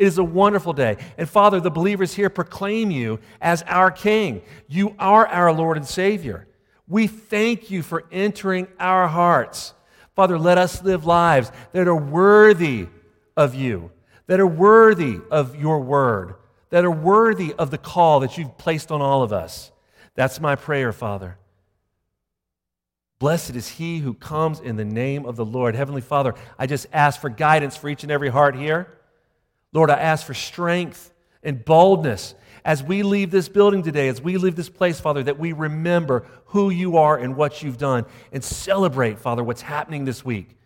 It 0.00 0.06
is 0.06 0.16
a 0.16 0.24
wonderful 0.24 0.72
day. 0.72 0.96
And 1.18 1.28
Father, 1.28 1.60
the 1.60 1.70
believers 1.70 2.14
here 2.14 2.30
proclaim 2.30 2.90
you 2.90 3.20
as 3.38 3.62
our 3.66 3.90
King. 3.90 4.40
You 4.66 4.96
are 4.98 5.26
our 5.26 5.52
Lord 5.52 5.76
and 5.76 5.86
Savior. 5.86 6.48
We 6.88 7.06
thank 7.06 7.70
you 7.70 7.82
for 7.82 8.04
entering 8.10 8.66
our 8.80 9.06
hearts. 9.08 9.74
Father, 10.16 10.38
let 10.38 10.56
us 10.56 10.82
live 10.82 11.04
lives 11.04 11.52
that 11.72 11.86
are 11.86 11.94
worthy 11.94 12.88
of 13.36 13.54
you, 13.54 13.90
that 14.26 14.40
are 14.40 14.46
worthy 14.46 15.18
of 15.30 15.54
your 15.54 15.80
word, 15.80 16.34
that 16.70 16.86
are 16.86 16.90
worthy 16.90 17.52
of 17.58 17.70
the 17.70 17.76
call 17.76 18.20
that 18.20 18.38
you've 18.38 18.56
placed 18.56 18.90
on 18.90 19.02
all 19.02 19.22
of 19.22 19.34
us. 19.34 19.70
That's 20.14 20.40
my 20.40 20.56
prayer, 20.56 20.94
Father. 20.94 21.36
Blessed 23.18 23.54
is 23.54 23.68
he 23.68 23.98
who 23.98 24.14
comes 24.14 24.60
in 24.60 24.76
the 24.76 24.84
name 24.86 25.26
of 25.26 25.36
the 25.36 25.44
Lord. 25.44 25.74
Heavenly 25.74 26.00
Father, 26.00 26.34
I 26.58 26.66
just 26.66 26.86
ask 26.90 27.20
for 27.20 27.28
guidance 27.28 27.76
for 27.76 27.90
each 27.90 28.02
and 28.02 28.10
every 28.10 28.30
heart 28.30 28.56
here. 28.56 28.96
Lord, 29.72 29.90
I 29.90 29.98
ask 29.98 30.26
for 30.26 30.34
strength 30.34 31.12
and 31.42 31.64
boldness 31.64 32.34
as 32.64 32.82
we 32.82 33.02
leave 33.02 33.30
this 33.30 33.48
building 33.48 33.82
today, 33.82 34.08
as 34.08 34.20
we 34.20 34.36
leave 34.36 34.56
this 34.56 34.68
place, 34.68 35.00
Father, 35.00 35.22
that 35.22 35.38
we 35.38 35.52
remember 35.52 36.26
who 36.46 36.70
you 36.70 36.98
are 36.98 37.16
and 37.16 37.36
what 37.36 37.62
you've 37.62 37.78
done 37.78 38.04
and 38.32 38.44
celebrate, 38.44 39.18
Father, 39.18 39.42
what's 39.42 39.62
happening 39.62 40.04
this 40.04 40.24
week. 40.24 40.56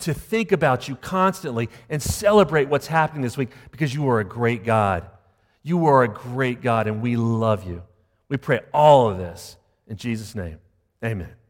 To 0.00 0.14
think 0.14 0.52
about 0.52 0.88
you 0.88 0.96
constantly 0.96 1.68
and 1.88 2.02
celebrate 2.02 2.68
what's 2.68 2.86
happening 2.86 3.22
this 3.22 3.36
week 3.36 3.50
because 3.70 3.94
you 3.94 4.08
are 4.08 4.20
a 4.20 4.24
great 4.24 4.64
God. 4.64 5.08
You 5.62 5.86
are 5.86 6.02
a 6.02 6.08
great 6.08 6.60
God 6.60 6.86
and 6.86 7.00
we 7.00 7.16
love 7.16 7.66
you. 7.66 7.82
We 8.28 8.36
pray 8.36 8.60
all 8.72 9.08
of 9.08 9.18
this 9.18 9.56
in 9.86 9.96
Jesus' 9.96 10.34
name. 10.34 10.58
Amen. 11.02 11.43